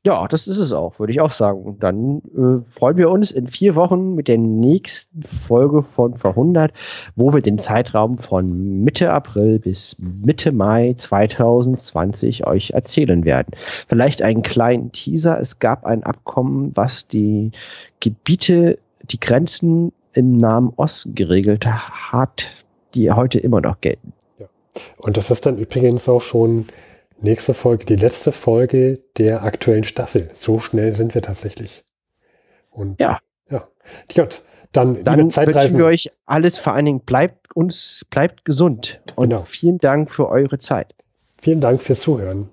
[0.06, 1.62] Ja, das ist es auch, würde ich auch sagen.
[1.62, 6.72] Und dann äh, freuen wir uns in vier Wochen mit der nächsten Folge von Verhundert,
[7.16, 13.52] wo wir den Zeitraum von Mitte April bis Mitte Mai 2020 euch erzählen werden.
[13.54, 15.38] Vielleicht einen kleinen Teaser.
[15.38, 17.50] Es gab ein Abkommen, was die
[18.00, 22.64] Gebiete, die Grenzen im Nahen Osten geregelt hat,
[22.94, 24.14] die heute immer noch gelten.
[24.96, 26.66] Und das ist dann übrigens auch schon
[27.20, 30.28] nächste Folge, die letzte Folge der aktuellen Staffel.
[30.34, 31.84] So schnell sind wir tatsächlich.
[32.70, 33.20] Und ja.
[33.50, 33.66] Ja.
[34.14, 39.00] Gut, dann, dann wünschen wir euch alles, vor allen Dingen bleibt uns, bleibt gesund.
[39.16, 39.42] Und genau.
[39.42, 40.94] vielen Dank für eure Zeit.
[41.40, 42.50] Vielen Dank fürs Zuhören.